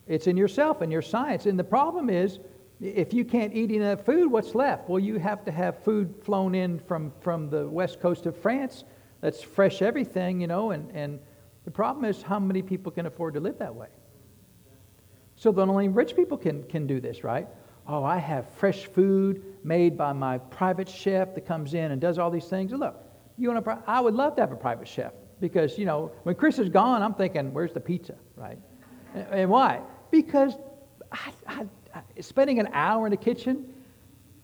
[0.08, 1.46] It's in yourself and your science.
[1.46, 2.40] And the problem is,
[2.80, 4.88] if you can't eat enough food, what's left?
[4.88, 8.82] Well, you have to have food flown in from, from the west coast of France
[9.20, 11.20] that's fresh everything, you know, and, and
[11.64, 13.88] the problem is how many people can afford to live that way.
[15.36, 17.46] So then only rich people can, can do this, right?
[17.88, 22.18] Oh, I have fresh food made by my private chef that comes in and does
[22.18, 22.72] all these things.
[22.72, 23.02] And look,
[23.38, 26.34] you want to, I would love to have a private chef because, you know, when
[26.34, 28.58] Chris is gone, I'm thinking, where's the pizza, right?
[29.14, 29.80] And, and why?
[30.10, 30.54] Because
[31.10, 33.72] I, I, I, spending an hour in the kitchen,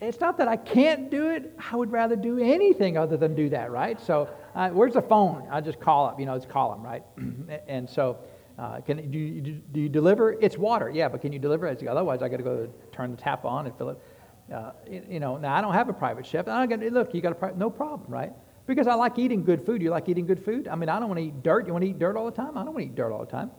[0.01, 1.53] it's not that I can't do it.
[1.71, 4.01] I would rather do anything other than do that, right?
[4.01, 5.47] So uh, where's the phone?
[5.51, 7.03] I just call up, you know, it's call them, right?
[7.69, 8.19] and so,
[8.59, 10.33] uh, can do you, do you deliver?
[10.33, 11.87] It's water, yeah, but can you deliver it?
[11.87, 13.99] Otherwise, I got to go turn the tap on and fill it.
[14.53, 16.47] Uh, you know, now I don't have a private chef.
[16.49, 18.33] I look, you got a pri- no problem, right?
[18.67, 19.83] Because I like eating good food.
[19.83, 20.69] You like eating good food?
[20.69, 21.67] I mean, I don't want to eat dirt.
[21.67, 22.57] You want to eat dirt all the time?
[22.57, 23.51] I don't want to eat dirt all the time.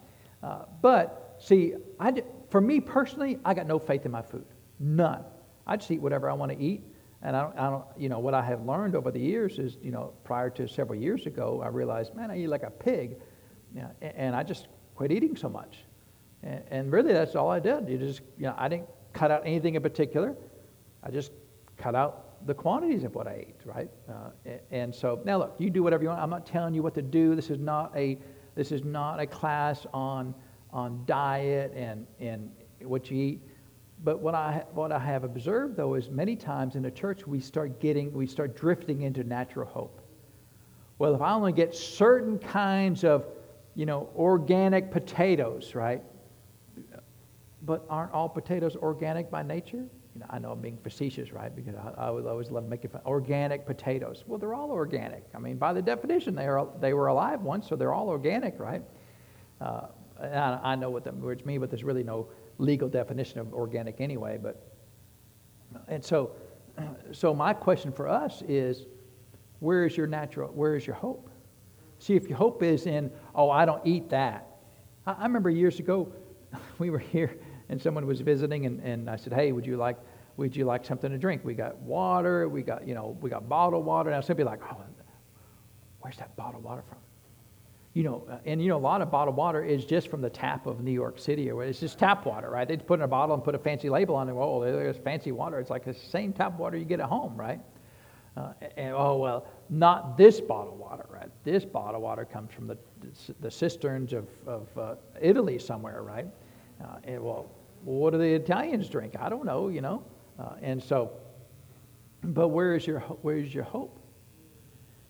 [0.42, 4.46] Uh, but see, I, for me personally, I got no faith in my food.
[4.80, 5.24] None.
[5.68, 6.84] I just eat whatever I want to eat.
[7.22, 9.78] And I don't, I don't, you know, what I have learned over the years is,
[9.82, 13.18] you know, prior to several years ago, I realized, man, I eat like a pig.
[13.74, 15.80] Yeah, and I just quit eating so much.
[16.44, 17.90] And, and really, that's all I did.
[17.90, 20.36] You just, you know, I didn't cut out anything in particular.
[21.04, 21.32] I just
[21.78, 23.90] cut out the quantities of what I ate, right?
[24.10, 26.22] Uh, and so now look, you do whatever you want.
[26.22, 27.36] I'm not telling you what to do.
[27.36, 28.18] This is not a
[28.56, 30.34] this is not a class on
[30.72, 33.42] on diet and and what you eat.
[34.04, 37.40] But what I what I have observed though is many times in the church we
[37.40, 40.02] start getting we start drifting into natural hope.
[40.98, 43.26] Well, if I only get certain kinds of
[43.76, 46.02] you know organic potatoes, right?
[47.62, 49.86] But aren't all potatoes organic by nature?
[50.16, 51.54] You know, I know I'm being facetious, right?
[51.54, 53.02] Because I, I would always love making fun.
[53.06, 54.24] Organic potatoes.
[54.26, 55.26] Well, they're all organic.
[55.36, 58.58] I mean, by the definition, they, are, they were alive once, so they're all organic,
[58.58, 58.82] right?
[59.60, 59.88] Uh,
[60.22, 64.00] I, I, know what the words mean, but there's really no legal definition of organic
[64.00, 64.40] anyway.
[64.42, 64.66] But
[65.90, 66.32] and so,
[67.12, 68.86] so my question for us is,
[69.60, 70.50] where is your natural?
[70.50, 71.30] Where is your hope?
[72.06, 74.46] See, if your hope is in, oh, I don't eat that.
[75.08, 76.08] I, I remember years ago,
[76.78, 77.36] we were here
[77.68, 79.98] and someone was visiting, and, and I said, hey, would you like
[80.38, 81.44] would you like something to drink?
[81.44, 84.10] We got water, we got, you know, we got bottled water.
[84.10, 84.78] and I'd somebody like, oh,
[86.02, 87.00] where's that bottled water from?
[87.94, 90.30] You know, uh, and you know, a lot of bottled water is just from the
[90.30, 92.68] tap of New York City, or it's just tap water, right?
[92.68, 94.34] They put in a bottle and put a fancy label on it.
[94.34, 95.60] Oh, there's fancy water.
[95.60, 97.62] It's like the same tap water you get at home, right?
[98.38, 101.30] Uh, and oh well, not this bottled water, right?
[101.44, 102.78] This bottled water comes from the
[103.40, 106.28] the cisterns of of uh, Italy somewhere, right?
[106.84, 107.50] Uh, and well,
[107.84, 109.16] what do the Italians drink?
[109.20, 110.04] I don't know, you know.
[110.38, 111.12] Uh, and so,
[112.24, 113.98] but where is your where is your hope?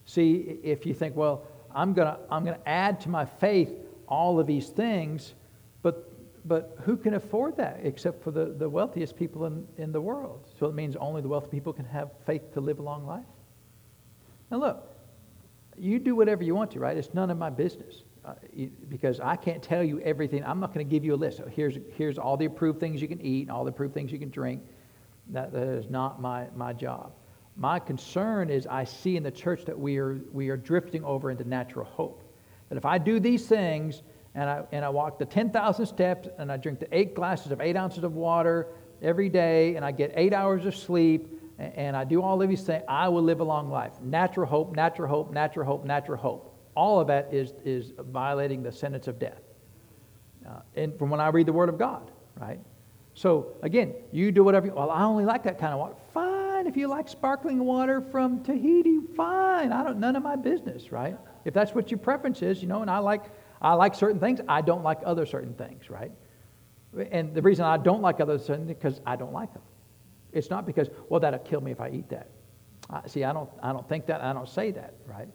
[0.05, 3.71] See, if you think, well, I'm gonna I'm gonna add to my faith
[4.07, 5.33] all of these things,
[6.45, 10.47] but who can afford that except for the, the wealthiest people in, in the world?
[10.59, 13.25] So it means only the wealthy people can have faith to live a long life.
[14.51, 14.91] Now look,
[15.77, 16.95] you do whatever you want to, right?
[16.95, 18.35] It's none of my business uh,
[18.89, 20.43] because I can't tell you everything.
[20.45, 21.37] I'm not going to give you a list.
[21.37, 24.11] So here's, here's all the approved things you can eat, and all the approved things
[24.11, 24.61] you can drink.
[25.29, 27.13] That, that is not my, my job.
[27.57, 31.31] My concern is I see in the church that we are, we are drifting over
[31.31, 32.23] into natural hope.
[32.69, 34.03] That if I do these things
[34.35, 37.61] and I, and I walk the 10,000 steps and I drink the eight glasses of
[37.61, 38.67] eight ounces of water
[39.01, 41.27] every day and I get eight hours of sleep
[41.57, 43.93] and, and I do all of these things, I will live a long life.
[44.01, 48.71] Natural hope, natural hope, natural hope, natural hope all of that is, is violating the
[48.71, 49.41] sentence of death.
[50.45, 52.59] Uh, and from when I read the Word of God, right?
[53.13, 54.67] So again, you do whatever.
[54.67, 55.95] You, well, I only like that kind of water.
[56.13, 59.71] Fine, if you like sparkling water from Tahiti, fine.
[59.71, 59.99] I don't.
[59.99, 61.17] None of my business, right?
[61.45, 62.81] If that's what your preference is, you know.
[62.81, 63.23] And I like,
[63.61, 64.39] I like certain things.
[64.47, 66.11] I don't like other certain things, right?
[67.11, 69.63] And the reason I don't like other certain things is because I don't like them.
[70.31, 72.29] It's not because well that'll kill me if I eat that.
[72.89, 73.49] I, see, I don't.
[73.63, 74.21] I don't think that.
[74.21, 75.27] I don't say that, right?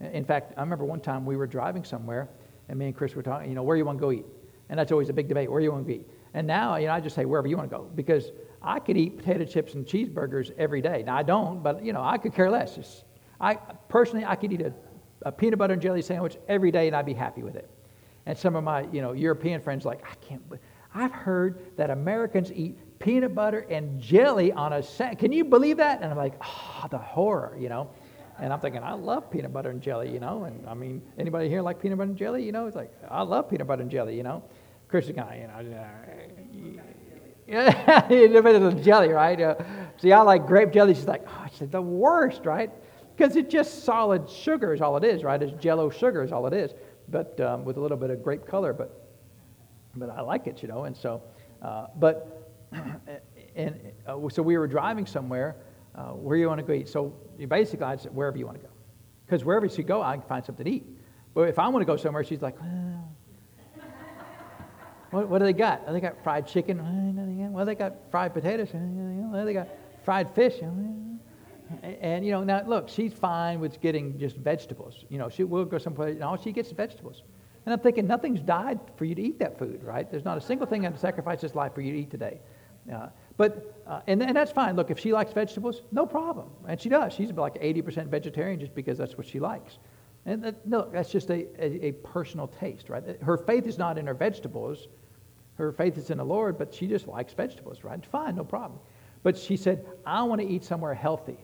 [0.00, 2.28] In fact, I remember one time we were driving somewhere,
[2.68, 4.26] and me and Chris were talking, you know, where you want to go eat?
[4.68, 6.06] And that's always a big debate, where you want to eat?
[6.34, 8.30] And now, you know, I just say wherever you want to go because
[8.62, 11.02] I could eat potato chips and cheeseburgers every day.
[11.04, 12.76] Now, I don't, but, you know, I could care less.
[12.76, 13.04] It's,
[13.40, 13.54] I
[13.88, 14.72] Personally, I could eat a,
[15.22, 17.68] a peanut butter and jelly sandwich every day, and I'd be happy with it.
[18.26, 20.42] And some of my, you know, European friends like, I can't,
[20.94, 25.76] I've heard that Americans eat peanut butter and jelly on a, sa- can you believe
[25.78, 26.02] that?
[26.02, 27.90] And I'm like, oh, the horror, you know.
[28.40, 30.44] And I'm thinking, I love peanut butter and jelly, you know.
[30.44, 32.44] And I mean, anybody here like peanut butter and jelly?
[32.44, 34.44] You know, it's like, I love peanut butter and jelly, you know.
[34.88, 35.74] Christian guy, you know.
[37.46, 39.40] Yeah, a bit of jelly, right?
[39.40, 39.54] Uh,
[39.96, 40.94] see, I like grape jelly.
[40.94, 42.70] She's like, oh, it's the worst, right?
[43.18, 45.42] Because it's just solid sugar is all it is, right?
[45.42, 46.72] It's jello sugar is all it is,
[47.08, 48.72] but um, with a little bit of grape color.
[48.72, 49.08] But,
[49.96, 50.84] but I like it, you know.
[50.84, 51.20] And so,
[51.60, 52.54] uh, but,
[53.56, 53.74] and
[54.06, 55.56] uh, so we were driving somewhere,
[55.96, 56.88] uh, where you want to go eat.
[56.88, 57.12] So
[57.48, 58.72] basically, I said, wherever you want to go.
[59.26, 60.86] Because wherever she go, I can find something to eat.
[61.34, 63.12] But if I want to go somewhere, she's like, well,
[65.10, 65.82] what, what, do they got?
[65.88, 67.52] Oh, they got fried chicken.
[67.52, 68.68] Well, they got fried potatoes.
[68.72, 69.68] Well, they got
[70.04, 70.54] fried fish.
[71.82, 75.04] And, you know, now look, she's fine with getting just vegetables.
[75.08, 77.22] You know, she will go someplace, and all she gets is vegetables.
[77.66, 80.10] And I'm thinking, nothing's died for you to eat that food, right?
[80.10, 82.40] There's not a single thing that sacrifices life for you to eat today.
[82.92, 84.74] Uh, but, uh, and, and that's fine.
[84.74, 86.48] Look, if she likes vegetables, no problem.
[86.66, 87.12] And she does.
[87.12, 89.78] She's like 80% vegetarian just because that's what she likes.
[90.24, 93.02] And that, no, that's just a, a, a, personal taste, right?
[93.22, 94.88] Her faith is not in her vegetables.
[95.54, 98.04] Her faith is in the Lord, but she just likes vegetables, right?
[98.04, 98.80] Fine, no problem.
[99.22, 101.38] But she said, I want to eat somewhere healthy.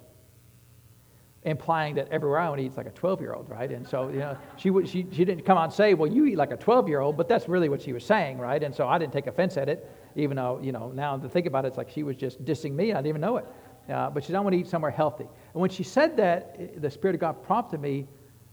[1.45, 3.71] Implying that everywhere I went eats like a 12 year old, right?
[3.71, 6.37] And so, you know, she, she, she didn't come out and say, well, you eat
[6.37, 8.63] like a 12 year old, but that's really what she was saying, right?
[8.63, 11.47] And so I didn't take offense at it, even though, you know, now to think
[11.47, 12.93] about it, it's like she was just dissing me.
[12.93, 13.47] I didn't even know it.
[13.89, 15.25] Uh, but she said, I want to eat somewhere healthy.
[15.53, 18.07] And when she said that, the Spirit of God prompted me,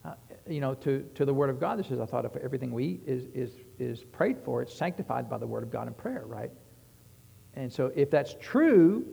[0.03, 0.15] uh,
[0.45, 1.79] you know, to, to the Word of God.
[1.79, 5.29] This is, I thought, if everything we eat is, is, is prayed for, it's sanctified
[5.29, 6.51] by the Word of God in prayer, right?
[7.53, 9.05] And so if that's true,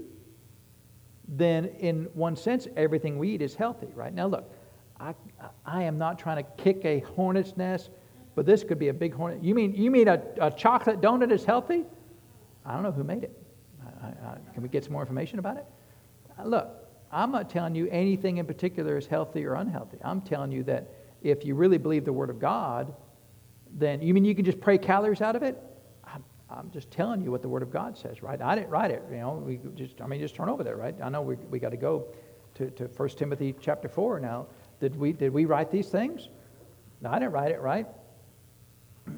[1.28, 4.12] then in one sense, everything we eat is healthy, right?
[4.12, 4.50] Now, look,
[4.98, 5.14] I,
[5.64, 7.90] I am not trying to kick a hornet's nest,
[8.34, 9.44] but this could be a big hornet.
[9.44, 11.84] You mean, you mean a, a chocolate donut is healthy?
[12.64, 13.36] I don't know who made it.
[14.02, 15.66] I, I, can we get some more information about it?
[16.38, 16.68] Uh, look,
[17.12, 19.98] I'm not telling you anything in particular is healthy or unhealthy.
[20.02, 20.88] I'm telling you that
[21.22, 22.94] if you really believe the Word of God,
[23.72, 25.62] then you mean you can just pray calories out of it?
[26.50, 28.40] I'm just telling you what the Word of God says, right?
[28.40, 29.02] I didn't write it.
[29.10, 30.94] You know, we just, I mean, just turn over there, right?
[31.02, 32.06] I know we, we got to go
[32.54, 34.46] to, to 1 Timothy chapter 4 now.
[34.80, 36.28] Did we, did we write these things?
[37.02, 37.86] No, I didn't write it, right?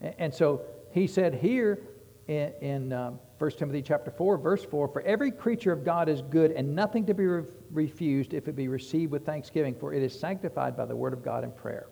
[0.00, 1.78] and so he said here
[2.26, 6.20] in, in uh, 1 Timothy chapter 4, verse 4, For every creature of God is
[6.20, 10.02] good and nothing to be re- refused if it be received with thanksgiving, for it
[10.02, 11.86] is sanctified by the word of God in prayer.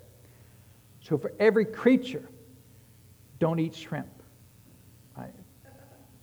[1.00, 2.28] So for every creature,
[3.38, 4.08] don't eat shrimp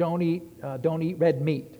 [0.01, 1.75] don't eat, uh, don't eat red meat.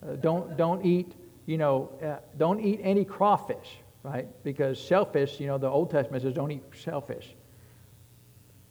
[0.00, 1.12] Uh, don't, don't eat,
[1.44, 4.28] you know, uh, don't eat any crawfish, right?
[4.44, 7.34] Because shellfish, you know, the Old Testament says don't eat shellfish.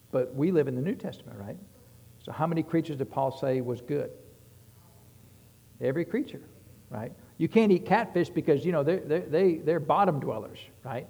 [0.09, 1.57] But we live in the New Testament, right?
[2.23, 4.09] So how many creatures did Paul say was good?
[5.81, 6.43] Every creature,
[6.89, 7.11] right?
[7.37, 11.07] You can't eat catfish because, you know, they're, they, they're bottom dwellers, right?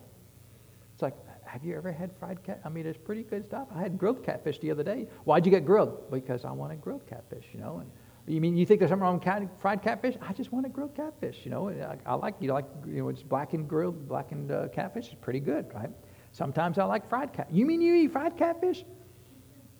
[1.58, 2.62] Have you ever had fried cat?
[2.64, 3.68] I mean, it's pretty good stuff.
[3.74, 5.08] I had grilled catfish the other day.
[5.24, 6.12] Why'd you get grilled?
[6.12, 7.80] Because I wanted grilled catfish, you know.
[7.80, 7.90] And
[8.28, 10.14] you mean you think there's something wrong with cat, fried catfish?
[10.22, 11.70] I just wanted grilled catfish, you know.
[11.70, 15.08] I, I like you like you know it's blackened grilled blackened uh, catfish.
[15.08, 15.90] It's pretty good, right?
[16.32, 17.48] Sometimes I like fried cat.
[17.50, 18.86] You mean you eat fried catfish?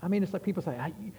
[0.02, 0.76] I mean, it's like people say,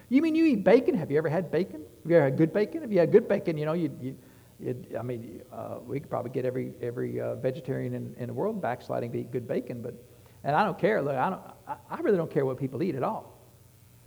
[0.09, 0.97] you mean you eat bacon?
[0.97, 1.83] Have you ever had bacon?
[2.03, 2.83] Have you ever had good bacon?
[2.83, 4.17] If you had good bacon, you know, you, you
[4.61, 8.35] it, I mean, uh, we could probably get every every uh, vegetarian in, in the
[8.35, 9.95] world backsliding to eat good bacon, but
[10.45, 11.03] and I don't care.
[11.03, 11.43] Look, I, don't,
[11.91, 13.39] I really don't care what people eat at all.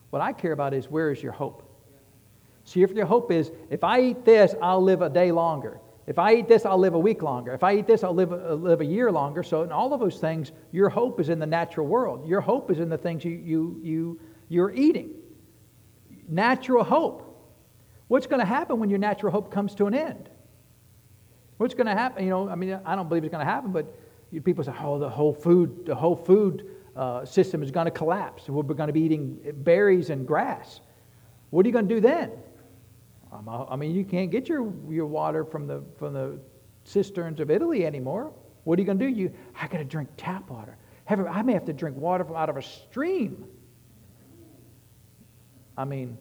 [0.09, 1.67] What I care about is where is your hope?
[2.63, 5.79] See, if your hope is, if I eat this, I'll live a day longer.
[6.07, 7.53] If I eat this, I'll live a week longer.
[7.53, 9.43] If I eat this, I'll live a, uh, live a year longer.
[9.43, 12.27] So, in all of those things, your hope is in the natural world.
[12.27, 14.19] Your hope is in the things you, you, you,
[14.49, 15.13] you're eating.
[16.27, 17.27] Natural hope.
[18.07, 20.29] What's going to happen when your natural hope comes to an end?
[21.57, 22.23] What's going to happen?
[22.23, 23.95] You know, I mean, I don't believe it's going to happen, but
[24.39, 28.47] people say, oh, the whole food, the whole food uh, system is going to collapse.
[28.47, 30.79] We're going to be eating berries and grass.
[31.49, 32.32] What are you going to do then?
[33.32, 36.39] Um, I mean, you can't get your, your water from the, from the
[36.84, 38.34] cisterns of Italy anymore.
[38.63, 39.11] What are you going to do?
[39.11, 40.77] You, I got to drink tap water.
[41.07, 43.45] I may have to drink water from out of a stream.
[45.77, 46.17] I mean,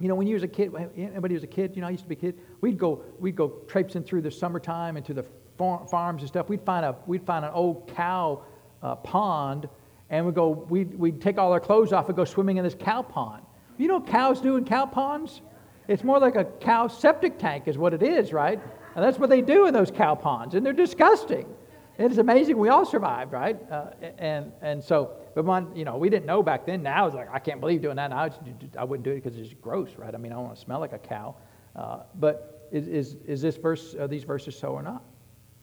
[0.00, 2.04] you know, when you was a kid, anybody was a kid, you know, I used
[2.04, 5.24] to be a kid, we'd go, we'd go traipsing through the summertime into the
[5.56, 8.42] farms and stuff, we'd find, a, we'd find an old cow
[8.82, 9.68] uh, pond
[10.10, 12.74] and we'd, go, we'd, we'd take all our clothes off and go swimming in this
[12.74, 13.42] cow pond.
[13.78, 15.40] You know what cows do in cow ponds?
[15.88, 18.60] It's more like a cow septic tank, is what it is, right?
[18.94, 21.46] And that's what they do in those cow ponds, and they're disgusting.
[21.98, 23.56] It is amazing we all survived, right?
[23.70, 26.82] Uh, and and so, but one, you know, we didn't know back then.
[26.82, 28.10] Now it's like I can't believe doing that.
[28.10, 28.28] Now
[28.78, 30.12] I wouldn't do it because it's gross, right?
[30.12, 31.36] I mean, I don't want to smell like a cow.
[31.76, 33.94] Uh, but is, is is this verse?
[33.94, 35.04] Are these verses so or not?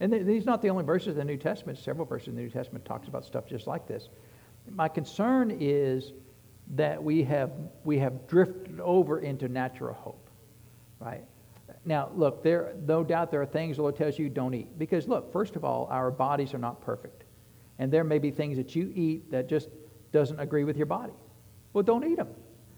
[0.02, 1.78] And these are not the only verses in the New Testament.
[1.78, 4.10] Several verses in the New Testament talks about stuff just like this.
[4.70, 6.12] My concern is
[6.76, 7.52] that we have,
[7.84, 10.28] we have drifted over into natural hope,
[11.00, 11.24] right?
[11.86, 14.80] Now, look, there, no doubt there are things the Lord tells you don't eat.
[14.80, 17.24] Because, look, first of all, our bodies are not perfect.
[17.78, 19.70] And there may be things that you eat that just
[20.12, 21.14] doesn't agree with your body.
[21.74, 22.30] Well, don't eat them.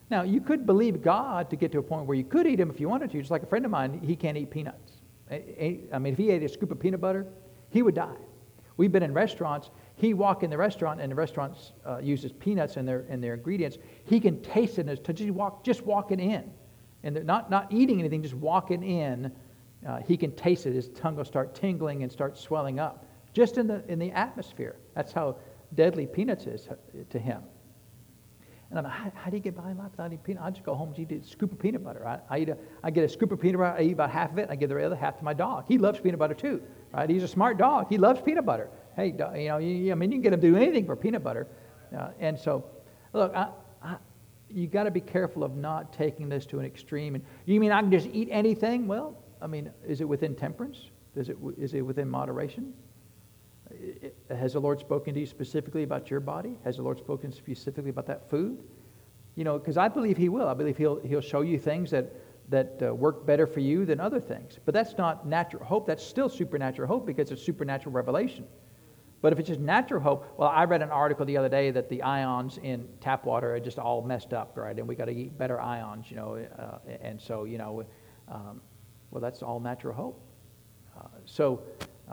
[0.10, 2.70] Now, you could believe God to get to a point where you could eat them
[2.70, 3.20] if you wanted to.
[3.20, 4.93] Just like a friend of mine, he can't eat peanuts.
[5.34, 7.28] I mean, if he ate a scoop of peanut butter,
[7.70, 8.16] he would die.
[8.78, 9.70] We've been in restaurants.
[9.96, 11.56] He walk in the restaurant, and the restaurant
[11.86, 13.78] uh, uses peanuts in their in their ingredients.
[14.06, 16.52] He can taste it as just walk just walking in,
[17.04, 19.32] and not not eating anything, just walking in.
[19.88, 20.74] Uh, he can taste it.
[20.74, 24.78] His tongue will start tingling and start swelling up, just in the in the atmosphere.
[24.96, 25.38] That's how
[25.76, 26.68] deadly peanuts is
[27.10, 27.44] to him.
[28.74, 30.42] And I'm like, how, how do you get by in life without eating peanut?
[30.42, 32.08] I just go home and eat a scoop of peanut butter.
[32.08, 34.32] I, I, eat a, I get a scoop of peanut butter, I eat about half
[34.32, 35.66] of it, and I give the other half to my dog.
[35.68, 36.60] He loves peanut butter too,
[36.92, 37.08] right?
[37.08, 37.86] He's a smart dog.
[37.88, 38.72] He loves peanut butter.
[38.96, 41.24] Hey, you know, you, I mean, you can get him to do anything for peanut
[41.24, 41.46] butter.
[41.96, 42.66] Uh, and so,
[43.14, 43.50] look, I,
[43.84, 43.98] I,
[44.50, 47.14] you got to be careful of not taking this to an extreme.
[47.14, 48.88] And you mean I can just eat anything?
[48.88, 50.90] Well, I mean, is it within temperance?
[51.16, 52.74] Is it, is it within moderation?
[54.30, 56.58] Has the Lord spoken to you specifically about your body?
[56.64, 58.58] Has the Lord spoken specifically about that food?
[59.36, 60.48] You know, because I believe He will.
[60.48, 62.14] I believe He'll, he'll show you things that,
[62.50, 64.60] that uh, work better for you than other things.
[64.66, 65.88] But that's not natural hope.
[65.88, 68.46] That's still supernatural hope because it's supernatural revelation.
[69.24, 71.88] But if it's just natural hope, well, I read an article the other day that
[71.88, 74.78] the ions in tap water are just all messed up, right?
[74.78, 76.46] And we got to eat better ions, you know.
[76.60, 77.86] Uh, and so, you know,
[78.28, 78.60] um,
[79.12, 80.22] well, that's all natural hope.
[81.00, 81.62] Uh, so,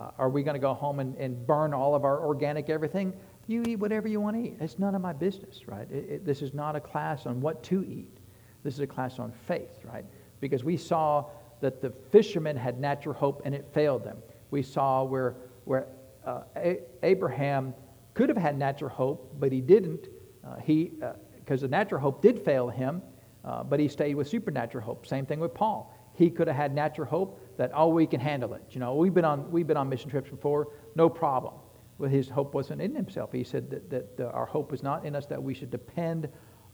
[0.00, 3.12] uh, are we going to go home and, and burn all of our organic everything?
[3.46, 4.56] You eat whatever you want to eat.
[4.60, 5.90] It's none of my business, right?
[5.90, 8.18] It, it, this is not a class on what to eat.
[8.62, 10.04] This is a class on faith, right?
[10.40, 11.26] Because we saw
[11.60, 14.18] that the fishermen had natural hope and it failed them.
[14.50, 15.86] We saw where, where
[16.24, 17.74] uh, A- Abraham
[18.14, 20.08] could have had natural hope, but he didn't.
[20.46, 20.92] Uh, he,
[21.36, 23.02] because uh, the natural hope did fail him,
[23.44, 25.06] uh, but he stayed with supernatural hope.
[25.06, 25.94] Same thing with Paul.
[26.14, 28.62] He could have had natural hope that oh we can handle it.
[28.70, 31.54] You know, we've been on we've been on mission trips before, no problem.
[31.98, 33.30] Well, his hope wasn't in himself.
[33.32, 36.28] He said that, that uh, our hope was not in us, that we should depend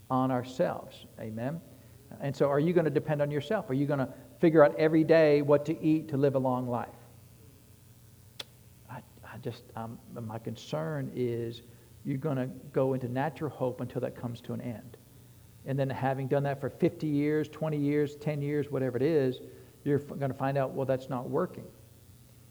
[0.08, 1.06] on ourselves.
[1.18, 1.60] Amen.
[2.20, 3.68] And so, are you going to depend on yourself?
[3.68, 4.08] Are you going to
[4.40, 6.88] figure out every day what to eat to live a long life?
[9.36, 11.60] I just, um, my concern is
[12.04, 14.96] you're going to go into natural hope until that comes to an end.
[15.66, 19.40] And then having done that for 50 years, 20 years, 10 years, whatever it is,
[19.86, 21.66] you're going to find out, well, that's not working.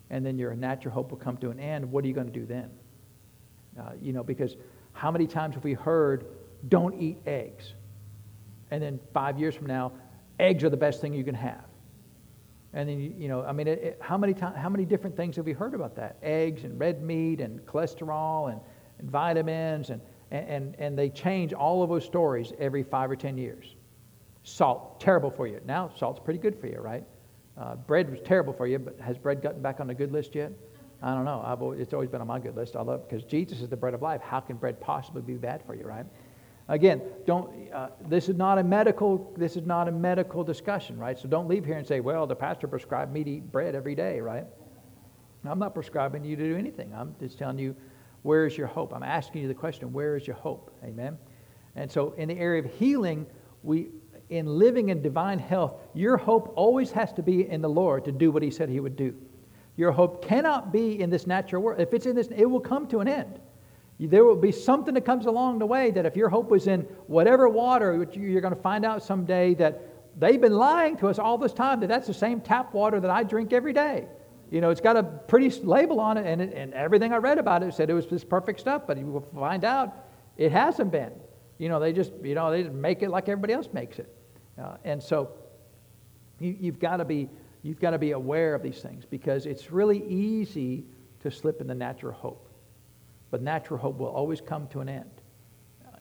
[0.09, 1.91] And then your natural hope will come to an end.
[1.91, 2.69] What are you going to do then?
[3.79, 4.55] Uh, you know, because
[4.93, 6.25] how many times have we heard,
[6.69, 7.73] don't eat eggs?
[8.71, 9.91] And then five years from now,
[10.39, 11.65] eggs are the best thing you can have.
[12.73, 15.35] And then, you, know, I mean, it, it, how, many time, how many different things
[15.37, 16.17] have we heard about that?
[16.21, 18.59] Eggs and red meat and cholesterol and,
[18.99, 23.37] and vitamins, and, and, and they change all of those stories every five or ten
[23.37, 23.75] years.
[24.43, 25.61] Salt, terrible for you.
[25.65, 27.03] Now, salt's pretty good for you, right?
[27.57, 30.35] Uh, bread was terrible for you, but has bread gotten back on the good list
[30.35, 30.51] yet?
[31.01, 31.41] I don't know.
[31.45, 32.75] Always, it's always been on my good list.
[32.75, 34.21] I love because Jesus is the bread of life.
[34.21, 36.05] How can bread possibly be bad for you, right?
[36.67, 41.17] Again, don't, uh, this is not a medical, this is not a medical discussion, right?
[41.17, 43.93] So don't leave here and say, well, the pastor prescribed me to eat bread every
[43.93, 44.45] day, right?
[45.47, 46.91] I'm not prescribing you to do anything.
[46.95, 47.75] I'm just telling you,
[48.23, 48.93] where is your hope?
[48.95, 50.75] I'm asking you the question, where is your hope?
[50.83, 51.19] Amen?
[51.75, 53.27] And so in the area of healing,
[53.61, 53.89] we,
[54.29, 58.11] in living in divine health, your hope always has to be in the Lord to
[58.11, 59.15] do what he said he would do.
[59.77, 61.79] Your hope cannot be in this natural world.
[61.79, 63.39] If it's in this, it will come to an end.
[63.99, 66.81] There will be something that comes along the way that if your hope was in
[67.07, 69.81] whatever water, you're going to find out someday that
[70.17, 73.11] they've been lying to us all this time that that's the same tap water that
[73.11, 74.07] I drink every day.
[74.51, 77.37] You know, it's got a pretty label on it, and, it, and everything I read
[77.37, 79.93] about it said it was this perfect stuff, but you will find out
[80.37, 81.11] it hasn't been.
[81.57, 84.13] You know, they just, you know, they just make it like everybody else makes it.
[84.61, 85.31] Uh, and so
[86.39, 87.29] you, you've got to be
[87.63, 90.85] you've got to be aware of these things because it's really easy
[91.21, 92.47] to slip in the natural hope.
[93.31, 95.09] But natural hope will always come to an end.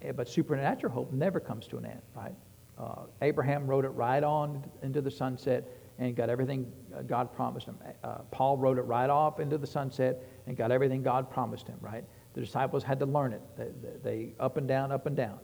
[0.07, 2.35] Uh, but supernatural hope never comes to an end, right?
[2.77, 5.67] Uh, Abraham rode it right on into the sunset
[5.99, 7.79] and got everything uh, God promised him.
[8.03, 11.79] Uh, Paul rode it right off into the sunset and got everything God promised him,
[11.81, 12.05] right?
[12.35, 13.43] The disciples had to learn it.
[13.57, 15.39] They, they, they up and down, up and down.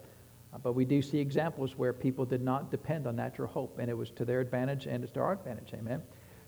[0.53, 3.89] Uh, but we do see examples where people did not depend on natural hope, and
[3.89, 5.73] it was to their advantage and it's to our advantage.
[5.75, 6.03] Amen.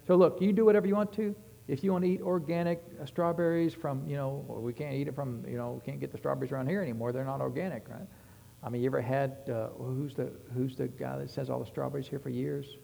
[0.06, 1.34] So look, you do whatever you want to
[1.68, 5.14] if you want to eat organic uh, strawberries from, you know, we can't eat it
[5.14, 7.12] from, you know, we can't get the strawberries around here anymore.
[7.12, 8.06] They're not organic, right?
[8.64, 11.66] I mean, you ever had, uh, who's, the, who's the guy that says all the
[11.66, 12.78] strawberries here for years?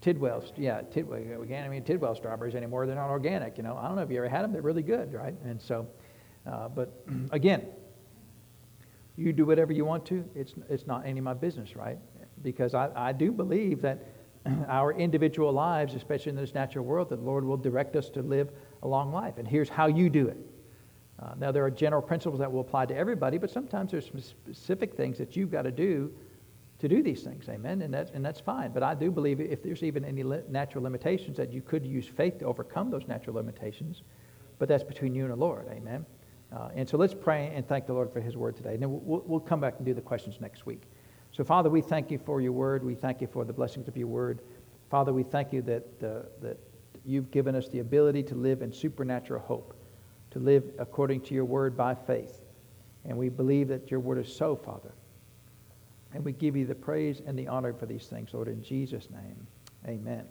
[0.00, 1.20] Tidwell's, yeah, Tidwell.
[1.40, 2.86] We can't mean Tidwell strawberries anymore.
[2.86, 3.76] They're not organic, you know.
[3.76, 4.52] I don't know if you ever had them.
[4.52, 5.34] They're really good, right?
[5.44, 5.86] And so,
[6.46, 7.66] uh, but again,
[9.16, 10.24] you do whatever you want to.
[10.34, 11.98] It's, it's not any of my business, right?
[12.42, 14.06] Because I, I do believe that
[14.68, 18.22] our individual lives, especially in this natural world, that the Lord will direct us to
[18.22, 18.50] live
[18.82, 19.34] a long life.
[19.36, 20.38] And here's how you do it.
[21.18, 24.22] Uh, now, there are general principles that will apply to everybody, but sometimes there's some
[24.22, 26.10] specific things that you've got to do
[26.80, 27.48] to do these things.
[27.48, 27.82] Amen?
[27.82, 28.72] And, that, and that's fine.
[28.72, 32.06] But I do believe if there's even any li- natural limitations, that you could use
[32.06, 34.02] faith to overcome those natural limitations.
[34.58, 35.68] But that's between you and the Lord.
[35.70, 36.04] Amen?
[36.52, 38.74] Uh, and so let's pray and thank the Lord for his word today.
[38.74, 40.82] And then we'll, we'll come back and do the questions next week.
[41.32, 42.82] So, Father, we thank you for your word.
[42.82, 44.40] We thank you for the blessings of your word.
[44.90, 46.58] Father, we thank you that, uh, that
[47.04, 49.74] you've given us the ability to live in supernatural hope,
[50.32, 52.40] to live according to your word by faith.
[53.04, 54.92] And we believe that your word is so, Father.
[56.12, 59.08] And we give you the praise and the honor for these things, Lord, in Jesus'
[59.10, 59.46] name.
[59.86, 60.24] Amen.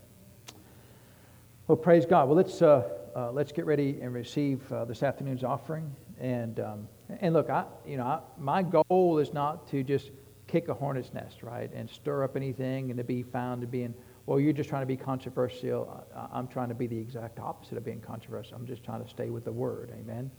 [1.68, 2.28] Well, praise God.
[2.28, 5.96] Well, let's, uh, uh, let's get ready and receive uh, this afternoon's offering.
[6.20, 6.88] And, um,
[7.22, 10.12] and look, I, you know, I, my goal is not to just
[10.48, 13.84] kick a hornet's nest, right, and stir up anything and to be found to be
[13.84, 13.94] in
[14.30, 16.06] well, you're just trying to be controversial.
[16.16, 18.58] I- I'm trying to be the exact opposite of being controversial.
[18.58, 19.92] I'm just trying to stay with the Word.
[20.00, 20.30] Amen.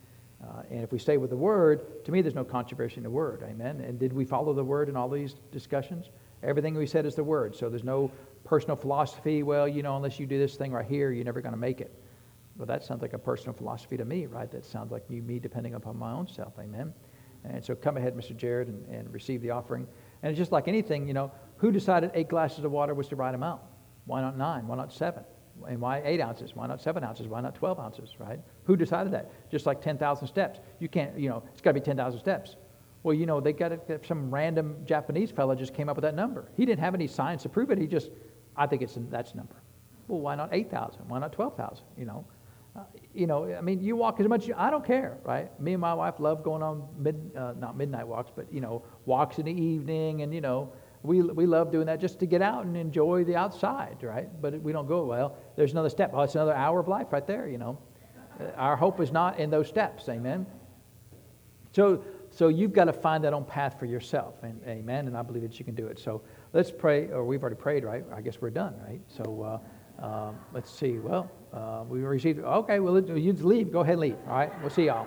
[0.42, 3.10] Uh, and if we stay with the Word, to me, there's no controversy in the
[3.10, 3.42] Word.
[3.42, 3.80] Amen.
[3.80, 6.10] And did we follow the Word in all these discussions?
[6.42, 7.54] Everything we said is the Word.
[7.54, 8.10] So there's no
[8.44, 9.42] personal philosophy.
[9.42, 11.80] Well, you know, unless you do this thing right here, you're never going to make
[11.80, 11.94] it.
[12.56, 14.50] Well, that sounds like a personal philosophy to me, right?
[14.50, 16.54] That sounds like you, me depending upon my own self.
[16.58, 16.92] Amen.
[17.44, 18.36] And so come ahead, Mr.
[18.36, 19.86] Jared, and, and receive the offering.
[20.22, 23.16] And it's just like anything, you know, who decided eight glasses of water was the
[23.16, 23.60] right amount?
[24.06, 24.66] Why not nine?
[24.66, 25.24] Why not seven?
[25.68, 26.54] And why eight ounces?
[26.54, 27.26] Why not seven ounces?
[27.26, 28.40] Why not 12 ounces, right?
[28.64, 29.30] Who decided that?
[29.50, 30.60] Just like 10,000 steps.
[30.78, 32.56] You can't, you know, it's got to be 10,000 steps.
[33.02, 33.72] Well, you know, they got
[34.06, 36.50] some random Japanese fellow just came up with that number.
[36.56, 37.78] He didn't have any science to prove it.
[37.78, 38.10] He just,
[38.56, 39.56] I think it's that's number.
[40.06, 41.08] Well, why not 8,000?
[41.08, 41.84] Why not 12,000?
[41.96, 42.26] You know,
[42.76, 42.80] uh,
[43.14, 44.48] you know, I mean, you walk as much.
[44.56, 45.58] I don't care, right?
[45.60, 48.84] Me and my wife love going on mid, uh, not midnight walks, but you know,
[49.06, 52.42] walks in the evening, and you know, we we love doing that just to get
[52.42, 54.28] out and enjoy the outside, right?
[54.40, 55.36] But we don't go well.
[55.56, 56.10] There's another step.
[56.12, 57.48] Oh, it's another hour of life right there.
[57.48, 57.78] You know,
[58.38, 60.08] uh, our hope is not in those steps.
[60.08, 60.46] Amen.
[61.72, 65.06] So so you've got to find that own path for yourself, and amen.
[65.06, 65.98] And I believe that you can do it.
[65.98, 66.22] So
[66.52, 67.08] let's pray.
[67.08, 68.04] Or we've already prayed, right?
[68.14, 69.00] I guess we're done, right?
[69.08, 69.42] So.
[69.42, 69.58] Uh,
[70.00, 70.98] um, let's see.
[70.98, 72.40] Well, uh, we received.
[72.40, 73.70] Okay, well, you leave.
[73.70, 74.16] Go ahead and leave.
[74.26, 74.60] All right.
[74.62, 75.06] We'll see y'all.